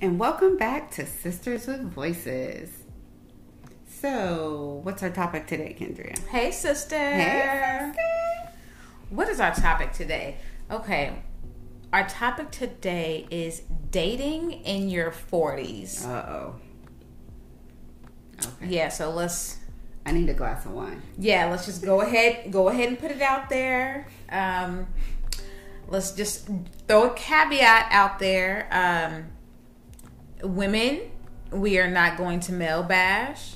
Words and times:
and 0.00 0.18
welcome 0.18 0.56
back 0.56 0.90
to 0.92 1.06
Sisters 1.06 1.66
with 1.66 1.82
Voices. 1.82 2.70
So, 3.88 4.80
what's 4.82 5.02
our 5.02 5.10
topic 5.10 5.46
today, 5.46 5.76
Kendria? 5.78 6.18
Hey, 6.28 6.50
sister. 6.52 6.96
Hey, 6.96 7.92
sister. 7.92 8.52
What 9.10 9.28
is 9.28 9.40
our 9.40 9.54
topic 9.54 9.92
today? 9.92 10.38
Okay, 10.70 11.22
our 11.92 12.08
topic 12.08 12.50
today 12.50 13.26
is 13.30 13.62
dating 13.90 14.52
in 14.52 14.88
your 14.88 15.10
40s. 15.10 16.06
Uh 16.06 16.30
oh. 16.30 16.54
Okay. 18.38 18.68
Yeah, 18.68 18.88
so 18.88 19.10
let's 19.10 19.58
I 20.06 20.12
need 20.12 20.30
a 20.30 20.34
glass 20.34 20.64
of 20.64 20.72
wine. 20.72 21.02
yeah, 21.18 21.46
let's 21.50 21.66
just 21.66 21.84
go 21.84 22.00
ahead 22.00 22.50
go 22.50 22.68
ahead 22.68 22.88
and 22.88 22.98
put 22.98 23.10
it 23.10 23.20
out 23.20 23.50
there. 23.50 24.06
Um 24.30 24.86
let's 25.88 26.12
just 26.12 26.48
throw 26.88 27.10
a 27.10 27.14
caveat 27.14 27.88
out 27.90 28.18
there. 28.18 28.66
Um 28.70 29.32
women, 30.42 31.00
we 31.50 31.78
are 31.78 31.90
not 31.90 32.16
going 32.16 32.40
to 32.40 32.52
male 32.52 32.82
bash. 32.82 33.54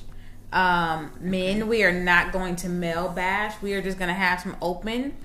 Um 0.51 1.11
men, 1.19 1.67
we 1.67 1.83
are 1.83 1.91
not 1.91 2.31
going 2.31 2.55
to 2.57 2.69
male 2.69 3.09
bash. 3.09 3.61
We 3.61 3.73
are 3.73 3.81
just 3.81 3.97
going 3.97 4.09
to 4.09 4.13
have 4.13 4.41
some 4.41 4.55
open 4.61 5.15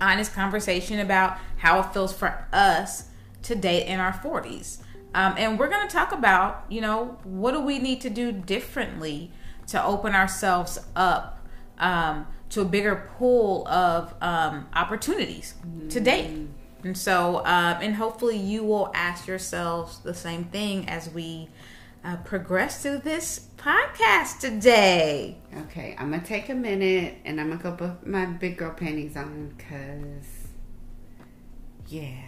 honest 0.00 0.34
conversation 0.34 1.00
about 1.00 1.38
how 1.58 1.80
it 1.80 1.92
feels 1.92 2.12
for 2.12 2.46
us 2.52 3.04
to 3.42 3.54
date 3.54 3.86
in 3.86 4.00
our 4.00 4.12
40s. 4.12 4.78
Um, 5.14 5.34
and 5.38 5.58
we're 5.58 5.68
going 5.68 5.86
to 5.86 5.92
talk 5.92 6.12
about, 6.12 6.66
you 6.68 6.80
know, 6.80 7.18
what 7.24 7.52
do 7.52 7.60
we 7.60 7.78
need 7.78 8.02
to 8.02 8.10
do 8.10 8.32
differently 8.32 9.30
to 9.68 9.82
open 9.82 10.14
ourselves 10.14 10.78
up 10.94 11.46
um, 11.78 12.26
to 12.50 12.60
a 12.60 12.64
bigger 12.64 13.10
pool 13.16 13.66
of 13.68 14.14
um, 14.20 14.68
opportunities 14.74 15.54
to 15.90 16.00
date. 16.00 16.48
And 16.86 16.96
so, 16.96 17.38
um, 17.38 17.78
and 17.82 17.96
hopefully 17.96 18.36
you 18.36 18.62
will 18.62 18.92
ask 18.94 19.26
yourselves 19.26 19.98
the 19.98 20.14
same 20.14 20.44
thing 20.44 20.88
as 20.88 21.10
we 21.10 21.48
uh, 22.04 22.16
progress 22.18 22.80
through 22.80 22.98
this 22.98 23.48
podcast 23.56 24.38
today. 24.38 25.36
Okay, 25.62 25.96
I'm 25.98 26.12
gonna 26.12 26.22
take 26.22 26.48
a 26.48 26.54
minute 26.54 27.16
and 27.24 27.40
I'm 27.40 27.48
gonna 27.48 27.60
go 27.60 27.72
put 27.72 28.06
my 28.06 28.26
big 28.26 28.56
girl 28.56 28.70
panties 28.70 29.16
on 29.16 29.52
because, 29.56 30.46
yeah, 31.88 32.22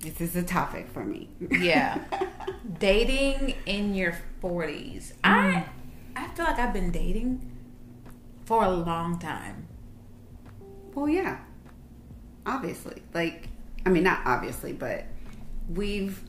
this 0.00 0.20
is 0.20 0.36
a 0.36 0.42
topic 0.42 0.88
for 0.92 1.06
me. 1.06 1.30
Yeah. 1.50 1.98
dating 2.78 3.54
in 3.64 3.94
your 3.94 4.14
40s. 4.42 5.14
I 5.24 5.64
I 6.14 6.28
feel 6.34 6.44
like 6.44 6.58
I've 6.58 6.74
been 6.74 6.90
dating 6.90 7.50
for 8.44 8.62
a 8.62 8.70
long 8.70 9.18
time. 9.18 9.68
Well, 10.94 11.08
yeah, 11.08 11.38
obviously. 12.44 13.00
Like, 13.14 13.48
I 13.84 13.90
mean, 13.90 14.04
not 14.04 14.20
obviously, 14.24 14.72
but 14.72 15.04
we've 15.68 16.22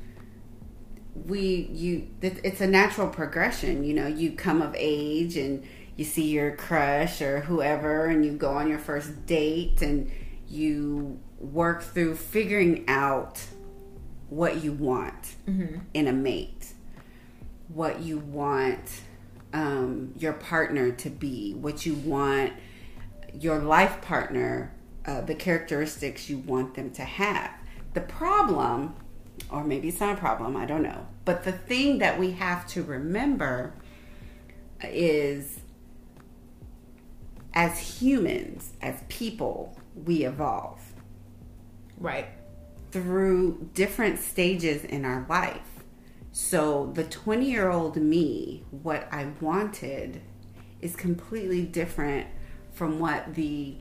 we 1.25 1.69
you 1.71 2.07
it's 2.21 2.59
a 2.59 2.67
natural 2.67 3.07
progression 3.07 3.83
you 3.83 3.93
know 3.93 4.07
you 4.07 4.31
come 4.31 4.61
of 4.61 4.75
age 4.75 5.37
and 5.37 5.63
you 5.95 6.03
see 6.03 6.29
your 6.29 6.55
crush 6.55 7.21
or 7.21 7.41
whoever 7.41 8.07
and 8.07 8.25
you 8.25 8.31
go 8.31 8.51
on 8.51 8.67
your 8.67 8.79
first 8.79 9.25
date 9.27 9.81
and 9.81 10.11
you 10.47 11.19
work 11.39 11.83
through 11.83 12.15
figuring 12.15 12.83
out 12.87 13.39
what 14.29 14.63
you 14.63 14.71
want 14.73 15.35
in 15.93 16.07
a 16.07 16.13
mate 16.13 16.73
what 17.67 18.01
you 18.01 18.17
want 18.17 19.01
um, 19.53 20.13
your 20.17 20.33
partner 20.33 20.91
to 20.91 21.11
be 21.11 21.53
what 21.53 21.85
you 21.85 21.93
want 21.93 22.51
your 23.39 23.59
life 23.59 24.01
partner 24.01 24.72
uh, 25.05 25.21
the 25.21 25.35
characteristics 25.35 26.29
you 26.29 26.37
want 26.37 26.75
them 26.75 26.91
to 26.91 27.03
have 27.03 27.51
the 27.93 28.01
problem 28.01 28.95
or 29.49 29.63
maybe 29.63 29.87
it's 29.89 29.99
not 29.99 30.15
a 30.17 30.19
problem, 30.19 30.55
I 30.55 30.65
don't 30.65 30.83
know. 30.83 31.05
But 31.25 31.43
the 31.43 31.51
thing 31.51 31.99
that 31.99 32.19
we 32.19 32.31
have 32.31 32.67
to 32.67 32.83
remember 32.83 33.73
is 34.83 35.59
as 37.53 37.99
humans, 38.01 38.73
as 38.81 39.01
people, 39.09 39.77
we 40.05 40.25
evolve 40.25 40.79
Right. 41.97 42.27
through 42.91 43.69
different 43.73 44.19
stages 44.19 44.83
in 44.83 45.05
our 45.05 45.25
life. 45.29 45.61
So 46.31 46.91
the 46.93 47.03
20 47.03 47.49
year 47.49 47.69
old 47.69 47.95
me, 47.95 48.63
what 48.71 49.07
I 49.11 49.27
wanted 49.39 50.21
is 50.81 50.95
completely 50.95 51.63
different 51.63 52.27
from 52.73 52.99
what 52.99 53.35
the, 53.35 53.75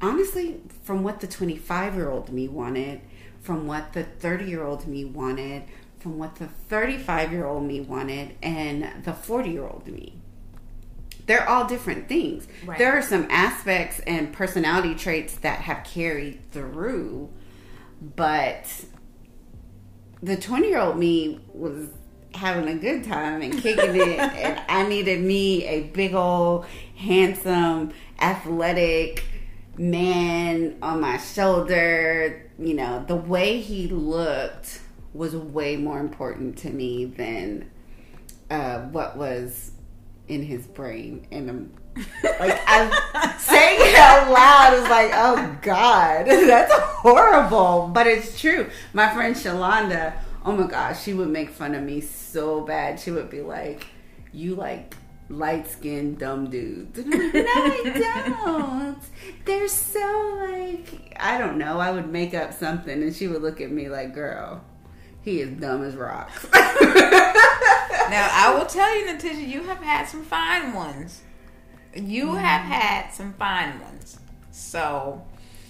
honestly, 0.00 0.60
from 0.82 1.02
what 1.02 1.20
the 1.20 1.26
25 1.26 1.94
year 1.94 2.10
old 2.10 2.30
me 2.30 2.48
wanted, 2.48 3.00
from 3.40 3.66
what 3.66 3.92
the 3.92 4.04
30 4.04 4.44
year 4.44 4.62
old 4.62 4.86
me 4.86 5.04
wanted, 5.04 5.64
from 5.98 6.18
what 6.18 6.36
the 6.36 6.46
35 6.46 7.32
year 7.32 7.46
old 7.46 7.64
me 7.64 7.80
wanted, 7.80 8.36
and 8.42 9.04
the 9.04 9.12
40 9.12 9.50
year 9.50 9.66
old 9.66 9.86
me. 9.86 10.14
They're 11.26 11.48
all 11.48 11.66
different 11.66 12.08
things. 12.08 12.48
Right. 12.64 12.78
There 12.78 12.92
are 12.92 13.02
some 13.02 13.28
aspects 13.30 14.00
and 14.00 14.32
personality 14.32 14.94
traits 14.94 15.36
that 15.36 15.60
have 15.60 15.84
carried 15.84 16.40
through, 16.50 17.30
but 18.16 18.66
the 20.22 20.36
20 20.36 20.68
year 20.68 20.78
old 20.78 20.98
me 20.98 21.40
was 21.52 21.88
having 22.34 22.68
a 22.68 22.74
good 22.74 23.04
time 23.04 23.42
and 23.42 23.58
kicking 23.58 23.96
it 23.96 24.20
and 24.20 24.62
i 24.68 24.86
needed 24.88 25.20
me 25.20 25.66
a 25.66 25.82
big 25.88 26.14
old 26.14 26.64
handsome 26.94 27.92
athletic 28.20 29.24
man 29.80 30.76
on 30.82 31.00
my 31.00 31.16
shoulder 31.16 32.50
you 32.58 32.74
know 32.74 33.02
the 33.08 33.16
way 33.16 33.60
he 33.60 33.88
looked 33.88 34.80
was 35.12 35.34
way 35.34 35.76
more 35.76 35.98
important 35.98 36.56
to 36.58 36.70
me 36.70 37.04
than 37.04 37.70
uh, 38.50 38.80
what 38.80 39.16
was 39.16 39.72
in 40.28 40.42
his 40.42 40.66
brain. 40.66 41.26
And 41.32 41.50
um, 41.50 41.72
like 42.38 42.60
i'm 42.66 42.90
saying 43.38 43.80
it 43.80 43.96
out 43.96 44.30
loud 44.30 44.74
is 44.74 44.88
like 44.88 45.10
oh 45.12 45.58
god 45.62 46.26
that's 46.26 46.72
horrible. 46.72 47.90
But 47.92 48.06
it's 48.06 48.40
true. 48.40 48.70
My 48.92 49.12
friend 49.12 49.34
shalonda 49.34 50.14
oh 50.44 50.52
my 50.52 50.66
gosh 50.66 51.02
she 51.02 51.12
would 51.12 51.28
make 51.28 51.50
fun 51.50 51.74
of 51.74 51.82
me 51.82 52.00
so 52.00 52.60
bad. 52.60 53.00
She 53.00 53.10
would 53.10 53.30
be 53.30 53.40
like 53.40 53.86
you 54.32 54.54
like 54.54 54.96
light-skinned 55.30 56.18
dumb 56.18 56.50
dudes. 56.50 56.98
And 56.98 57.14
I'm 57.14 57.32
like, 57.32 57.96
no 57.96 58.02
i 58.04 58.34
don't. 58.44 58.98
They're 59.46 59.68
so 59.68 60.48
like 60.50 61.16
i 61.18 61.38
don't 61.38 61.56
know. 61.58 61.78
I 61.78 61.90
would 61.90 62.10
make 62.10 62.34
up 62.34 62.52
something 62.52 63.02
and 63.02 63.14
she 63.14 63.28
would 63.28 63.42
look 63.42 63.60
at 63.60 63.70
me 63.70 63.88
like 63.88 64.14
girl 64.14 64.62
he 65.22 65.40
is 65.40 65.50
dumb 65.60 65.84
as 65.84 65.96
rocks. 65.96 66.46
Now, 68.10 68.28
I 68.32 68.58
will 68.58 68.66
tell 68.66 68.98
you, 68.98 69.06
Natasha, 69.06 69.40
you 69.40 69.62
have 69.62 69.78
had 69.78 70.06
some 70.06 70.24
fine 70.24 70.74
ones. 70.74 71.22
You 71.94 72.26
mm. 72.26 72.40
have 72.40 72.62
had 72.62 73.10
some 73.10 73.34
fine 73.34 73.78
ones. 73.80 74.18
So, 74.50 75.24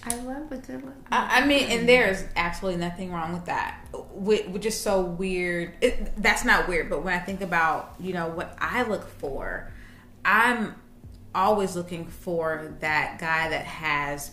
i 0.05 0.16
love 0.22 0.50
a 0.50 0.56
good 0.56 0.83
look 0.84 0.94
I, 1.12 1.41
I 1.43 1.47
mean, 1.47 1.65
and 1.71 1.88
there's 1.88 2.25
absolutely 2.37 2.81
nothing 2.81 3.12
wrong 3.12 3.33
with 3.33 3.47
that. 3.47 3.84
Which, 4.12 4.47
which 4.47 4.65
is 4.66 4.78
so 4.78 5.03
weird. 5.03 5.75
It, 5.81 6.16
that's 6.16 6.44
not 6.44 6.69
weird, 6.69 6.88
but 6.88 7.03
when 7.05 7.12
I 7.15 7.19
think 7.19 7.41
about, 7.43 7.97
you 8.00 8.12
know, 8.12 8.28
what 8.28 8.56
I 8.60 8.83
look 8.84 9.06
for, 9.09 9.71
I'm 10.25 10.75
always 11.34 11.77
looking 11.77 12.06
for 12.06 12.75
that 12.81 13.19
guy 13.19 13.49
that 13.50 13.65
has 13.66 14.31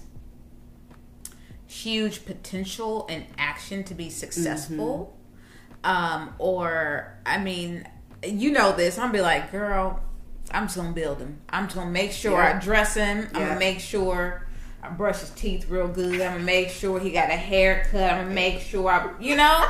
huge 1.65 2.25
potential 2.25 3.05
and 3.09 3.25
action 3.37 3.83
to 3.85 3.93
be 3.93 4.09
successful. 4.09 5.17
Um, 5.83 6.33
or, 6.39 7.17
I 7.25 7.37
mean, 7.39 7.87
you 8.23 8.51
know 8.51 8.71
this. 8.75 8.97
I'm 8.97 9.07
gonna 9.07 9.13
be 9.13 9.21
like, 9.21 9.51
girl, 9.51 9.99
I'm 10.51 10.65
just 10.65 10.77
gonna 10.77 10.91
build 10.93 11.19
him. 11.19 11.39
I'm 11.49 11.65
just 11.65 11.75
gonna 11.75 11.91
make 11.91 12.11
sure 12.11 12.31
Yeah. 12.33 12.55
I 12.55 12.59
dress 12.59 12.95
him. 12.95 13.27
I'm 13.33 13.47
gonna 13.47 13.59
make 13.59 13.79
sure 13.79 14.46
I 14.83 14.89
brush 14.89 15.19
his 15.19 15.29
teeth 15.31 15.69
real 15.69 15.87
good. 15.87 16.21
I'm 16.21 16.33
gonna 16.33 16.43
make 16.43 16.69
sure 16.69 16.99
he 16.99 17.11
got 17.11 17.29
a 17.29 17.35
haircut. 17.35 18.13
I'm 18.13 18.21
gonna 18.23 18.33
make 18.35 18.59
sure 18.61 18.89
I, 18.89 19.09
you 19.19 19.35
know. 19.35 19.65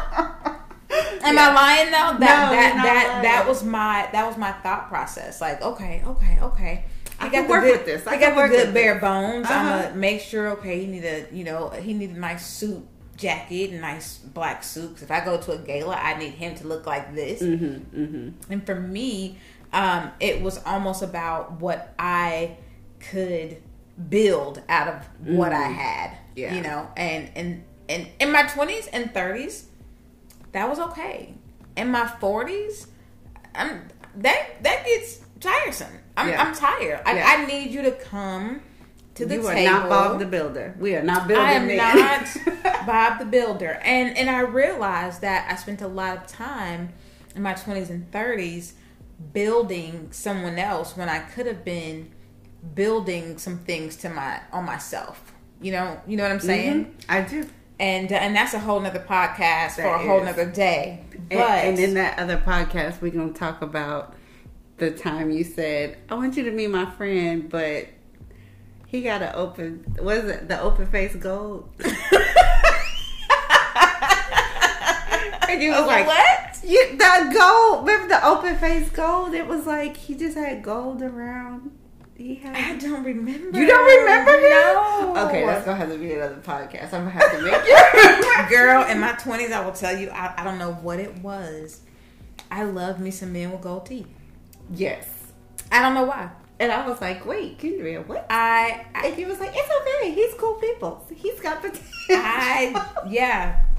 Am 0.89 1.38
I 1.38 1.54
lying 1.54 1.86
though? 1.88 1.92
That 1.92 2.19
No, 2.19 2.25
that 2.56 2.74
that 2.83 3.07
lying. 3.09 3.24
that 3.24 3.45
was 3.48 3.63
my 3.63 4.07
that 4.12 4.25
was 4.27 4.38
my 4.38 4.51
thought 4.51 4.88
process. 4.89 5.42
Like, 5.42 5.62
okay, 5.62 6.01
okay, 6.06 6.39
okay. 6.42 6.86
I 7.19 7.30
can 7.30 7.44
got 7.44 7.50
work 7.50 7.63
good, 7.63 7.71
with 7.77 7.86
this. 7.86 8.06
I 8.07 8.12
can 8.18 8.19
got 8.21 8.30
the 8.31 8.36
work 8.38 8.51
good 8.51 8.65
with 8.68 8.74
bare 8.74 8.94
this. 8.95 9.01
bones. 9.01 9.48
I'm 9.50 9.65
Uh-huh. 9.65 9.81
gonna 9.83 9.95
make 9.95 10.21
sure. 10.21 10.50
Okay, 10.50 10.80
he 10.81 10.88
need 10.88 11.04
a 11.04 11.25
you 11.31 11.44
know 11.44 11.69
he 11.69 11.94
need 11.94 12.12
a 12.12 12.19
nice 12.19 12.45
suit 12.45 12.86
jacket, 13.18 13.71
a 13.71 13.80
nice 13.80 14.18
black 14.19 14.63
suit. 14.63 14.94
'Cause 14.94 15.03
if 15.03 15.12
I 15.12 15.24
go 15.25 15.38
to 15.38 15.51
a 15.53 15.57
gala, 15.57 15.95
I 15.95 16.18
need 16.19 16.33
him 16.33 16.53
to 16.56 16.68
look 16.68 16.86
like 16.86 17.15
this. 17.15 17.42
mm-hmm, 17.42 18.00
mm-hmm. 18.01 18.51
And 18.53 18.65
for 18.65 18.75
me, 18.75 19.39
um, 19.74 20.12
it 20.19 20.42
was 20.42 20.60
almost 20.65 21.01
about 21.01 21.60
what 21.60 21.94
I 21.98 22.57
could 23.00 23.57
build 24.10 24.62
out 24.70 24.88
of 24.88 25.08
what 25.28 25.52
I 25.54 25.64
had. 25.68 26.12
Mm. 26.12 26.18
Yeah. 26.36 26.56
You 26.56 26.62
know, 26.62 26.88
and 26.96 27.30
and 27.36 27.64
and 27.90 28.08
in 28.20 28.32
my 28.32 28.44
twenties 28.44 28.88
and 28.88 29.14
thirties, 29.14 29.68
that 30.52 30.70
was 30.70 30.80
okay. 30.80 31.34
In 31.76 31.90
my 31.90 32.08
forties, 32.08 32.88
I'm 33.56 33.88
that 34.16 34.64
that 34.64 34.86
gets 34.86 35.20
tiresome. 35.40 35.94
I'm 36.16 36.30
Yeah. 36.30 36.42
I'm 36.44 36.54
tired. 36.56 37.02
I, 37.06 37.16
Yeah. 37.16 37.26
I 37.28 37.46
need 37.46 37.72
you 37.72 37.82
to 37.84 37.92
come 37.92 38.62
to 39.16 39.26
the 39.26 39.36
you 39.36 39.42
table. 39.42 39.50
are 39.50 39.64
not 39.80 39.90
Bob 39.90 40.20
the 40.20 40.26
Builder. 40.26 40.76
We 40.80 40.96
are 40.96 41.02
not 41.04 41.28
building. 41.28 41.46
I 41.46 41.52
am 41.54 41.76
not 41.76 42.86
Bob 42.86 43.20
the 43.20 43.26
Builder, 43.26 43.80
and 43.84 44.16
and 44.18 44.30
I 44.30 44.42
realized 44.42 45.22
that 45.22 45.48
I 45.52 45.56
spent 45.56 45.82
a 45.82 45.88
lot 45.88 46.18
of 46.18 46.28
time 46.28 46.94
in 47.36 47.42
my 47.42 47.54
20s 47.54 47.90
and 47.90 48.12
30s 48.12 48.74
building 49.34 50.10
someone 50.12 50.58
else 50.60 50.96
when 50.96 51.10
I 51.10 51.20
could 51.20 51.46
have 51.48 51.64
been 51.66 52.12
building 52.75 53.38
some 53.38 53.59
things 53.59 53.95
to 53.98 54.09
my 54.09 54.39
on 54.51 54.65
myself. 54.65 55.33
You 55.62 55.71
know, 55.71 56.00
you 56.07 56.18
know 56.18 56.24
what 56.24 56.31
I'm 56.31 56.39
saying? 56.39 56.86
Mhm. 56.86 57.06
I 57.09 57.21
do. 57.21 57.48
And 57.80 58.12
uh, 58.12 58.15
and 58.15 58.36
that's 58.36 58.54
a 58.54 58.59
whole 58.59 58.80
nother 58.80 59.00
podcast 59.07 59.75
for 59.75 59.81
That 59.83 59.95
a 59.95 60.07
whole 60.07 60.19
is. 60.19 60.25
nother 60.25 60.50
day. 60.51 61.04
But 61.30 61.38
And, 61.39 61.69
and 61.77 61.80
in 61.80 61.94
that 61.95 62.18
other 62.19 62.38
podcast, 62.38 63.01
we're 63.01 63.12
gonna 63.12 63.33
talk 63.33 63.62
about 63.62 64.15
the 64.77 64.92
time 64.92 65.30
you 65.31 65.44
said, 65.44 65.98
"I 66.09 66.15
want 66.15 66.38
you 66.38 66.44
to 66.44 66.51
meet 66.51 66.69
my 66.69 66.89
friend," 66.92 67.50
but 67.50 67.88
he 68.88 69.01
got 69.01 69.21
an 69.21 69.31
open. 69.36 69.95
Was 70.01 70.24
it 70.25 70.48
the 70.48 70.60
open 70.62 70.86
face 70.88 71.15
gold? 71.15 71.69
and 75.50 75.62
you 75.62 75.71
was 75.71 75.81
Okay, 75.81 76.06
like, 76.06 76.07
what? 76.07 76.60
You, 76.63 76.98
the 76.98 77.33
gold. 77.38 77.88
Remember 77.88 78.07
the 78.10 78.25
open 78.25 78.56
face 78.57 78.89
gold? 78.89 79.33
It 79.33 79.48
was 79.48 79.65
like 79.65 79.95
he 79.98 80.15
just 80.15 80.38
had 80.38 80.63
gold 80.63 81.01
around. 81.01 81.71
He 82.18 82.42
I 82.44 82.75
don't 82.78 83.04
remember. 83.04 83.60
You 83.60 83.68
don't 83.68 84.00
remember 84.00 84.31
him? 84.31 84.50
No. 84.50 85.14
Okay, 85.28 85.46
that's 85.46 85.66
gonna 85.66 85.78
have 85.78 85.92
to 85.92 85.98
be 86.00 86.14
another 86.14 86.42
podcast. 86.44 86.92
I'm 86.94 87.06
gonna 87.06 87.12
have 87.12 87.31
to 87.31 87.42
make 87.44 88.50
you. 88.50 88.50
Girl, 88.58 88.84
in 88.90 89.00
my 89.00 89.12
20s, 89.14 89.52
I 89.52 89.64
will 89.64 89.72
tell 89.72 89.96
you, 89.96 90.10
I, 90.10 90.34
I 90.38 90.44
don't 90.44 90.58
know 90.58 90.74
what 90.74 91.00
it 91.00 91.16
was. 91.19 91.81
I 92.50 92.64
love 92.64 93.00
me 93.00 93.12
some 93.12 93.34
men 93.34 93.52
with 93.52 93.62
gold 93.62 93.86
teeth. 93.86 94.08
yes. 94.74 95.08
I 95.72 95.81
don't 95.81 95.94
know 95.94 96.06
why. 96.06 96.30
And 96.60 96.72
I 96.72 96.88
was 96.88 97.02
like, 97.02 97.25
wait, 97.25 97.60
Kendria, 97.60 98.04
what? 98.08 98.25
I, 98.30 98.86
I 98.96 99.08
And 99.08 99.16
he 99.16 99.25
was 99.25 99.38
like, 99.40 99.52
it's 99.54 99.70
okay. 100.02 100.12
He's 100.13 100.34
cool 100.36 100.56
people. 100.56 101.06
He's 101.13 101.40
got 101.42 101.62
potential. 101.62 101.84
I 102.10 103.04
yeah. 103.08 103.63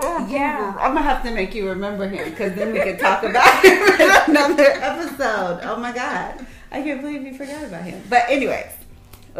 Oh, 0.00 0.26
Yeah. 0.30 0.76
I'm 0.78 0.94
gonna 0.94 1.02
have 1.02 1.24
to 1.24 1.32
make 1.32 1.54
you 1.56 1.68
remember 1.68 2.08
him 2.08 2.30
because 2.30 2.54
then 2.54 2.72
we 2.72 2.78
can 2.78 2.96
talk 2.96 3.24
about 3.24 3.64
him 3.64 3.72
in 3.82 4.30
another 4.30 4.70
episode. 4.80 5.60
Oh 5.64 5.76
my 5.80 5.92
god, 5.92 6.46
I 6.70 6.82
can't 6.82 7.00
believe 7.00 7.22
you 7.22 7.34
forgot 7.34 7.64
about 7.64 7.82
him. 7.82 8.02
But 8.08 8.24
anyways, 8.28 8.70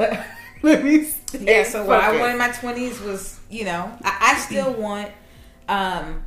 let 0.63 0.85
me. 0.85 1.09
Yeah, 1.39 1.63
so 1.65 1.85
what 1.85 2.01
I 2.01 2.19
wanted 2.19 2.33
in 2.33 2.39
my 2.39 2.49
twenties 2.49 3.01
was, 3.01 3.39
you 3.51 3.65
know, 3.65 3.93
I, 4.03 4.33
I 4.35 4.39
still 4.39 4.73
want 4.73 5.11
um 5.69 6.23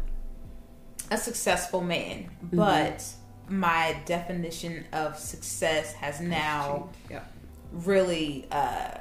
a 1.10 1.18
successful 1.18 1.82
man, 1.82 2.30
Mm-hmm. 2.46 2.56
but 2.58 3.06
my 3.50 3.98
definition 4.06 4.86
of 4.94 5.18
success 5.18 5.94
has 5.94 6.22
now 6.22 6.90
Yeah. 7.10 7.22
really 7.74 8.48
uh 8.52 8.92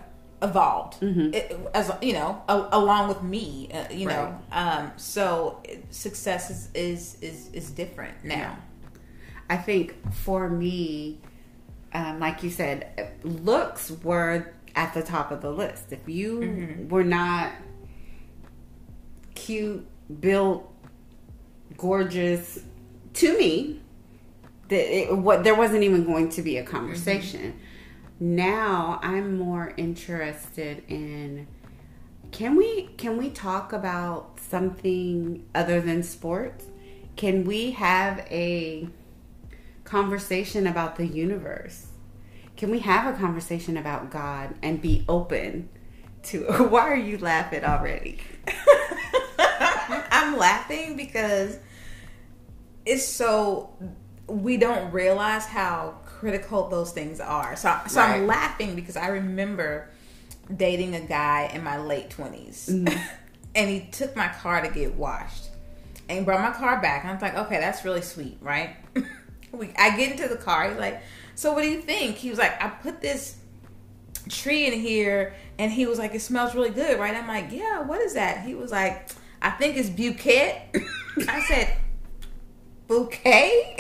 evolved 0.43 0.99
Mhm. 1.03 1.35
it, 1.35 1.55
as 1.75 1.93
you 2.00 2.14
know 2.14 2.43
a, 2.49 2.69
along 2.73 3.08
with 3.08 3.23
me 3.23 3.69
uh, 3.75 3.85
you 3.93 4.06
know 4.06 4.41
um 4.53 4.91
so 4.96 5.62
success 5.91 6.50
is 6.50 6.69
is 6.75 7.17
is, 7.20 7.50
is 7.53 7.70
different 7.70 8.25
now 8.25 8.56
I 9.50 9.56
think 9.58 9.94
for 10.14 10.49
me, 10.49 11.19
um, 11.93 12.21
like 12.21 12.43
you 12.43 12.51
said, 12.51 13.13
looks 13.23 13.91
were 14.03 14.53
at 14.77 14.95
the 14.95 15.03
top 15.03 15.31
of 15.31 15.41
the 15.43 15.51
list. 15.51 15.93
If 15.93 16.09
you 16.09 16.39
Mm-hmm. 16.41 16.89
were 16.89 17.05
not 17.05 17.53
cute, 19.35 19.87
built, 20.21 20.73
gorgeous, 21.77 22.61
to 23.15 23.39
me, 23.39 23.81
that 24.69 24.97
it, 24.97 25.17
what 25.17 25.43
there 25.45 25.55
wasn't 25.55 25.83
even 25.83 26.05
going 26.05 26.29
to 26.31 26.43
be 26.43 26.57
a 26.59 26.63
conversation. 26.63 27.59
Now 28.21 29.01
I'm 29.03 29.39
more 29.39 29.73
interested 29.77 30.85
in 30.89 31.47
can 32.31 32.55
we 32.55 32.89
can 32.97 33.17
we 33.17 33.31
talk 33.31 33.73
about 33.73 34.39
something 34.39 35.45
other 35.55 35.81
than 35.81 36.03
sports? 36.05 36.67
Can 37.17 37.45
we 37.45 37.73
have 37.73 38.21
a 38.31 38.89
conversation 39.91 40.69
about 40.69 40.97
the 40.97 41.07
universe? 41.07 41.89
Can 42.57 42.71
we 42.71 42.79
have 42.81 43.13
a 43.13 43.19
conversation 43.19 43.77
about 43.77 44.11
God 44.11 44.55
and 44.63 44.81
be 44.81 45.05
open 45.09 45.69
to 46.25 46.45
why 46.69 46.83
are 46.83 46.97
you 46.97 47.19
laughing 47.19 47.65
already? 47.65 48.19
I'm 49.89 50.37
laughing 50.37 50.97
because 50.97 51.59
it's 52.87 53.05
so 53.05 53.75
we 54.27 54.57
don't 54.57 54.93
realize 54.93 55.45
how 55.47 55.97
critical 56.05 56.69
those 56.69 56.93
things 56.93 57.19
are. 57.19 57.57
So, 57.57 57.77
so 57.89 58.01
I'm 58.01 58.27
laughing 58.27 58.77
because 58.77 58.97
I 58.97 59.09
remember 59.09 59.91
dating 60.55 60.95
a 60.95 61.01
guy 61.01 61.51
in 61.53 61.65
my 61.65 61.79
late 61.79 62.11
20s, 62.11 62.71
mm-hmm. 62.71 62.99
and 63.55 63.71
he 63.71 63.89
took 63.91 64.15
my 64.15 64.29
car 64.29 64.61
to 64.63 64.69
get 64.69 64.95
washed, 64.95 65.49
and 66.09 66.25
brought 66.25 66.43
my 66.43 66.57
car 66.57 66.81
back. 66.81 67.03
And 67.03 67.11
I 67.11 67.15
was 67.15 67.23
like, 67.23 67.37
okay, 67.37 67.59
that's 67.59 67.85
really 67.85 68.03
sweet, 68.03 68.39
right? 68.41 68.77
we, 69.52 69.73
I 69.79 69.97
get 69.97 70.12
into 70.12 70.29
the 70.29 70.37
car. 70.37 70.69
He's 70.69 70.79
like, 70.79 71.02
so 71.35 71.52
what 71.52 71.62
do 71.62 71.69
you 71.69 71.81
think? 71.81 72.17
He 72.17 72.31
was 72.31 72.38
like, 72.38 72.62
I 72.62 72.69
put 72.69 73.00
this 73.00 73.37
tree 74.29 74.67
in 74.67 74.73
here 74.79 75.35
and 75.58 75.73
he 75.73 75.87
was 75.87 75.99
like 75.99 76.14
it 76.14 76.20
smells 76.20 76.55
really 76.55 76.70
good 76.70 77.00
right 77.00 77.17
i'm 77.17 77.26
like 77.26 77.47
yeah 77.50 77.81
what 77.81 78.00
is 78.00 78.14
that 78.14 78.44
he 78.44 78.55
was 78.55 78.70
like 78.70 79.08
i 79.43 79.50
think 79.50 79.76
it's 79.76 79.88
bouquet 79.88 80.70
i 81.29 81.41
said 81.49 81.75
bouquet 82.87 83.76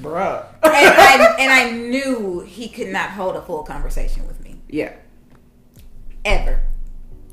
Bruh. 0.00 0.44
and, 0.62 0.72
I, 0.72 1.36
and 1.40 1.50
i 1.52 1.70
knew 1.72 2.40
he 2.40 2.68
could 2.68 2.88
not 2.88 3.10
hold 3.10 3.34
a 3.34 3.42
full 3.42 3.64
conversation 3.64 4.26
with 4.26 4.40
me 4.44 4.60
Yeah. 4.68 4.92
ever 6.24 6.60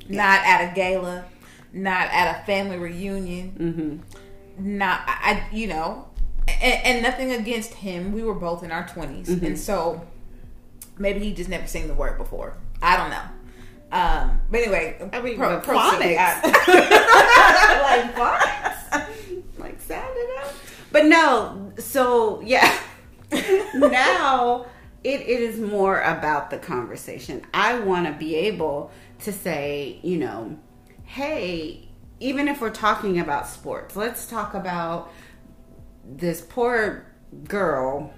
not 0.09 0.39
at 0.45 0.71
a 0.71 0.75
gala 0.75 1.25
not 1.73 2.07
at 2.11 2.41
a 2.41 2.45
family 2.45 2.77
reunion 2.77 3.51
Mm-hmm. 3.59 4.25
Not 4.57 5.02
I, 5.07 5.44
I 5.50 5.56
you 5.56 5.68
know 5.68 6.07
and, 6.48 6.86
and 6.86 7.04
nothing 7.04 7.31
against 7.31 7.74
him 7.74 8.12
we 8.13 8.24
were 8.24 8.34
both 8.36 8.63
in 8.63 8.72
our 8.72 8.84
20s 8.88 9.28
Mm-hmm. 9.28 9.46
and 9.46 9.60
so 9.60 10.06
maybe 10.98 11.19
he 11.19 11.34
just 11.34 11.50
never 11.50 11.68
seen 11.68 11.88
the 11.88 11.94
word 11.94 12.18
before 12.18 12.56
i 12.81 12.96
don't 12.98 13.10
know 13.10 13.24
um 13.92 14.42
but 14.50 14.62
anyway 14.62 14.98
I 15.13 15.22
mean, 15.22 15.38
pro- 15.38 15.57
but 15.60 15.63
phonics. 15.66 16.18
I- 16.18 16.42
like 18.06 18.16
phonics. 18.16 19.44
like 19.60 19.81
sound 19.81 20.10
it 20.16 20.46
out. 20.46 20.54
But 20.92 21.06
no, 21.06 21.72
so 21.78 22.42
yeah. 22.42 22.78
now 23.75 24.66
it, 25.04 25.22
it 25.22 25.40
is 25.42 25.60
more 25.60 26.02
about 26.02 26.50
the 26.50 26.57
conversation. 26.57 27.44
I 27.54 27.80
want 27.80 28.07
to 28.07 28.14
be 28.14 28.35
able 28.35 28.92
to 29.19 29.31
say, 29.31 30.00
you 30.02 30.18
know, 30.18 30.57
hey, 31.04 31.88
even 32.19 32.48
if 32.48 32.62
we're 32.62 32.69
talking 32.69 33.19
about 33.19 33.48
sports, 33.48 33.95
let's 33.95 34.28
talk 34.28 34.54
about 34.54 35.12
this 36.07 36.42
poor 36.42 37.06
girl 37.48 38.14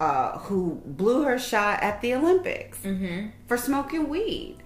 uh, 0.00 0.38
who 0.40 0.80
blew 0.84 1.22
her 1.22 1.38
shot 1.38 1.82
at 1.82 2.00
the 2.02 2.14
Olympics 2.14 2.78
Mhm. 2.80 3.30
for 3.46 3.56
smoking 3.56 4.08
weed. 4.08 4.56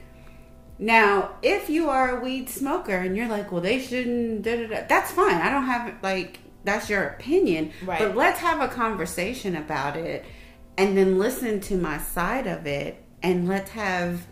Now, 0.78 1.32
if 1.42 1.68
you 1.68 1.88
are 1.90 2.18
a 2.18 2.20
weed 2.20 2.48
smoker 2.48 2.96
and 2.96 3.16
you're 3.16 3.28
like, 3.28 3.52
well, 3.52 3.60
they 3.60 3.78
shouldn't, 3.78 4.42
da, 4.42 4.56
da, 4.56 4.66
da, 4.66 4.86
that's 4.88 5.10
fine. 5.12 5.34
I 5.36 5.50
don't 5.50 5.66
have, 5.66 5.94
like, 6.02 6.40
that's 6.64 6.88
your 6.90 7.04
opinion. 7.04 7.70
Right. 7.84 7.98
But 7.98 8.16
let's 8.16 8.40
have 8.40 8.60
a 8.60 8.68
conversation 8.68 9.54
about 9.56 9.96
it 9.96 10.24
and 10.78 10.96
then 10.96 11.18
listen 11.18 11.60
to 11.60 11.76
my 11.76 11.98
side 11.98 12.46
of 12.46 12.66
it 12.66 13.02
and 13.22 13.46
let's 13.46 13.70
have 13.72 14.26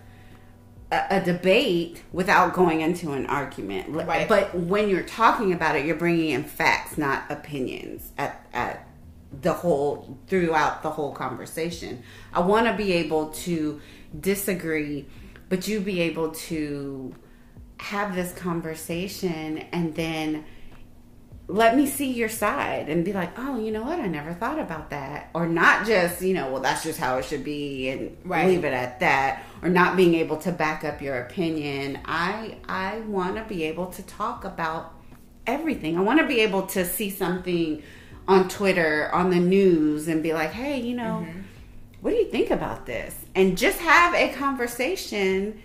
a, 0.90 1.04
a 1.10 1.20
debate 1.20 2.02
without 2.12 2.54
going 2.54 2.80
into 2.80 3.12
an 3.12 3.26
argument. 3.26 3.90
Right. 3.90 4.28
But 4.28 4.54
when 4.54 4.88
you're 4.88 5.02
talking 5.02 5.52
about 5.52 5.76
it, 5.76 5.84
you're 5.84 5.96
bringing 5.96 6.30
in 6.30 6.44
facts, 6.44 6.98
not 6.98 7.30
opinions 7.30 8.10
at, 8.18 8.46
at 8.52 8.88
the 9.42 9.52
whole, 9.52 10.18
throughout 10.26 10.82
the 10.82 10.90
whole 10.90 11.12
conversation. 11.12 12.02
I 12.32 12.40
want 12.40 12.66
to 12.66 12.74
be 12.74 12.92
able 12.94 13.30
to 13.30 13.80
disagree, 14.18 15.06
but 15.48 15.68
you 15.68 15.80
be 15.80 16.00
able 16.00 16.30
to 16.32 17.14
have 17.78 18.14
this 18.14 18.32
conversation 18.34 19.58
and 19.72 19.94
then 19.94 20.44
let 21.50 21.74
me 21.74 21.86
see 21.86 22.12
your 22.12 22.28
side 22.28 22.90
and 22.90 23.06
be 23.06 23.14
like, 23.14 23.30
oh, 23.38 23.58
you 23.58 23.72
know 23.72 23.82
what? 23.82 23.98
I 23.98 24.06
never 24.06 24.34
thought 24.34 24.58
about 24.58 24.90
that. 24.90 25.30
Or 25.32 25.48
not 25.48 25.86
just, 25.86 26.20
you 26.20 26.34
know, 26.34 26.52
well, 26.52 26.60
that's 26.60 26.82
just 26.84 27.00
how 27.00 27.16
it 27.16 27.24
should 27.24 27.42
be 27.42 27.88
and 27.88 28.16
Right. 28.22 28.46
leave 28.46 28.64
it 28.64 28.74
at 28.74 29.00
that. 29.00 29.42
Or 29.62 29.70
not 29.70 29.96
being 29.96 30.14
able 30.14 30.36
to 30.38 30.52
back 30.52 30.84
up 30.84 31.00
your 31.00 31.18
opinion. 31.18 32.00
I 32.04 32.56
I 32.68 33.00
want 33.00 33.36
to 33.36 33.44
be 33.44 33.64
able 33.64 33.86
to 33.86 34.02
talk 34.02 34.44
about 34.44 34.92
everything. 35.46 35.96
I 35.96 36.02
want 36.02 36.20
to 36.20 36.26
be 36.26 36.40
able 36.40 36.66
to 36.66 36.84
see 36.84 37.08
something 37.08 37.82
on 38.28 38.48
Twitter, 38.50 39.10
on 39.14 39.30
the 39.30 39.40
news, 39.40 40.06
and 40.06 40.22
be 40.22 40.34
like, 40.34 40.50
hey, 40.50 40.78
you 40.78 40.94
know, 40.94 41.24
mm-hmm. 41.26 41.40
what 42.02 42.10
do 42.10 42.16
you 42.18 42.26
think 42.26 42.50
about 42.50 42.84
this? 42.84 43.16
And 43.34 43.56
just 43.56 43.78
have 43.78 44.14
a 44.14 44.34
conversation, 44.34 45.62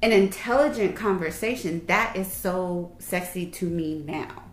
an 0.00 0.12
intelligent 0.12 0.96
conversation. 0.96 1.84
That 1.88 2.16
is 2.16 2.32
so 2.32 2.92
sexy 2.98 3.50
to 3.50 3.66
me 3.66 4.02
now 4.06 4.44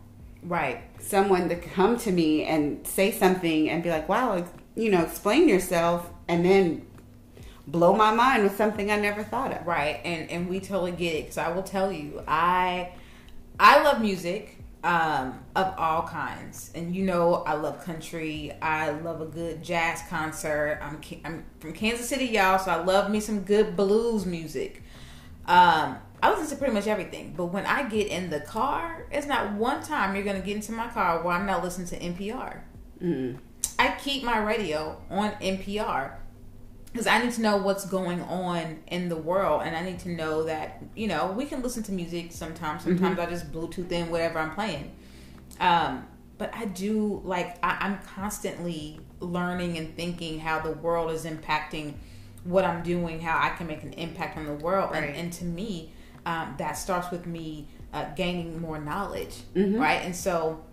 right 0.43 0.81
someone 0.99 1.49
to 1.49 1.55
come 1.55 1.97
to 1.97 2.11
me 2.11 2.43
and 2.45 2.85
say 2.85 3.11
something 3.11 3.69
and 3.69 3.83
be 3.83 3.89
like, 3.89 4.07
wow, 4.09 4.45
you 4.75 4.89
know, 4.89 5.01
explain 5.01 5.47
yourself 5.47 6.09
and 6.27 6.45
then 6.45 6.85
blow 7.67 7.95
my 7.95 8.13
mind 8.13 8.43
with 8.43 8.55
something 8.55 8.91
I 8.91 8.97
never 8.99 9.23
thought 9.23 9.51
of. 9.53 9.65
right 9.67 10.01
and 10.03 10.29
and 10.31 10.49
we 10.49 10.59
totally 10.59 10.91
get 10.91 11.13
it 11.13 11.21
because 11.23 11.37
i 11.37 11.49
will 11.51 11.63
tell 11.63 11.91
you 11.91 12.21
i 12.27 12.91
I 13.63 13.83
love 13.83 14.01
music 14.01 14.57
um, 14.83 15.39
of 15.55 15.75
all 15.77 16.07
kinds, 16.07 16.71
and 16.73 16.95
you 16.95 17.05
know 17.05 17.35
I 17.45 17.53
love 17.53 17.85
country. 17.85 18.51
I 18.59 18.89
love 18.89 19.21
a 19.21 19.27
good 19.27 19.61
jazz 19.61 20.01
concert. 20.09 20.79
I'm 20.81 20.99
I'm 21.23 21.45
from 21.59 21.73
Kansas 21.73 22.09
City, 22.09 22.25
y'all, 22.25 22.57
so 22.57 22.71
I 22.71 22.83
love 22.83 23.11
me 23.11 23.19
some 23.19 23.41
good 23.41 23.75
blues 23.77 24.25
music. 24.25 24.81
Um, 25.45 25.97
I 26.23 26.29
listen 26.31 26.47
to 26.49 26.55
pretty 26.55 26.73
much 26.73 26.87
everything, 26.87 27.33
but 27.35 27.45
when 27.45 27.65
I 27.65 27.87
get 27.89 28.07
in 28.07 28.29
the 28.29 28.41
car, 28.41 29.07
it's 29.11 29.27
not 29.27 29.53
one 29.53 29.81
time 29.83 30.15
you're 30.15 30.23
gonna 30.23 30.39
get 30.39 30.55
into 30.55 30.71
my 30.71 30.87
car 30.87 31.23
where 31.23 31.33
I'm 31.33 31.45
not 31.45 31.63
listening 31.63 31.87
to 31.87 31.99
NPR. 31.99 32.61
Mm-hmm. 33.01 33.37
I 33.79 33.95
keep 33.95 34.23
my 34.23 34.37
radio 34.37 35.01
on 35.09 35.31
NPR 35.33 36.13
because 36.91 37.07
I 37.07 37.23
need 37.23 37.31
to 37.33 37.41
know 37.41 37.57
what's 37.57 37.85
going 37.85 38.21
on 38.21 38.79
in 38.87 39.09
the 39.09 39.15
world, 39.15 39.63
and 39.63 39.75
I 39.75 39.83
need 39.83 39.99
to 39.99 40.09
know 40.09 40.43
that 40.43 40.83
you 40.95 41.07
know 41.07 41.31
we 41.31 41.45
can 41.45 41.61
listen 41.61 41.81
to 41.83 41.91
music 41.91 42.31
sometimes. 42.31 42.83
Sometimes 42.83 43.17
mm-hmm. 43.17 43.27
I 43.27 43.31
just 43.31 43.51
Bluetooth 43.51 43.91
in 43.91 44.11
whatever 44.11 44.39
I'm 44.39 44.53
playing. 44.53 44.91
Um, 45.59 46.07
but 46.37 46.51
I 46.55 46.65
do 46.65 47.21
like 47.23 47.57
I, 47.63 47.85
am 47.85 47.99
constantly 47.99 48.99
learning 49.19 49.77
and 49.77 49.95
thinking 49.95 50.39
how 50.39 50.59
the 50.59 50.71
world 50.71 51.11
is 51.11 51.25
impacting 51.25 51.93
what 52.43 52.65
I'm 52.65 52.81
doing, 52.81 53.19
how 53.19 53.39
I 53.39 53.55
can 53.55 53.67
make 53.67 53.83
an 53.83 53.93
impact 53.93 54.37
on 54.37 54.45
the 54.45 54.55
world, 54.55 54.91
right. 54.91 55.03
and, 55.03 55.15
and, 55.15 55.33
to 55.33 55.45
me, 55.45 55.93
um, 56.25 56.55
that 56.57 56.73
starts 56.73 57.11
with 57.11 57.25
me 57.25 57.67
uh, 57.93 58.05
gaining 58.15 58.61
more 58.61 58.79
knowledge, 58.79 59.41
mm-hmm. 59.55 59.79
right? 59.79 60.01
And 60.03 60.15
so, 60.15 60.63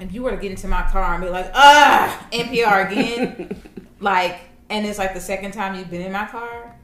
if 0.00 0.12
you 0.12 0.22
were 0.22 0.30
to 0.30 0.36
get 0.36 0.50
into 0.50 0.68
my 0.68 0.82
car 0.82 1.14
and 1.14 1.22
be 1.22 1.30
like, 1.30 1.50
"Ah, 1.54 2.26
NPR 2.32 2.90
again," 2.90 3.62
like 4.00 4.40
and 4.68 4.86
it's 4.86 4.98
like 4.98 5.14
the 5.14 5.20
second 5.20 5.52
time 5.52 5.74
you've 5.74 5.90
been 5.90 6.02
in 6.02 6.12
my 6.12 6.26
car. 6.26 6.76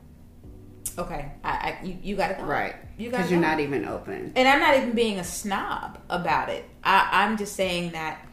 Okay, 0.98 1.32
I, 1.44 1.50
I 1.50 1.84
you, 1.84 1.98
you 2.02 2.16
got 2.16 2.28
to 2.28 2.34
go. 2.34 2.44
Right. 2.44 2.74
You 2.98 3.10
because 3.10 3.30
you're 3.30 3.40
not 3.40 3.60
even 3.60 3.86
open. 3.86 4.32
And 4.36 4.46
I'm 4.46 4.60
not 4.60 4.76
even 4.76 4.92
being 4.92 5.18
a 5.18 5.24
snob 5.24 5.98
about 6.10 6.50
it. 6.50 6.64
I, 6.84 7.08
I'm 7.10 7.38
just 7.38 7.56
saying 7.56 7.92
that 7.92 8.26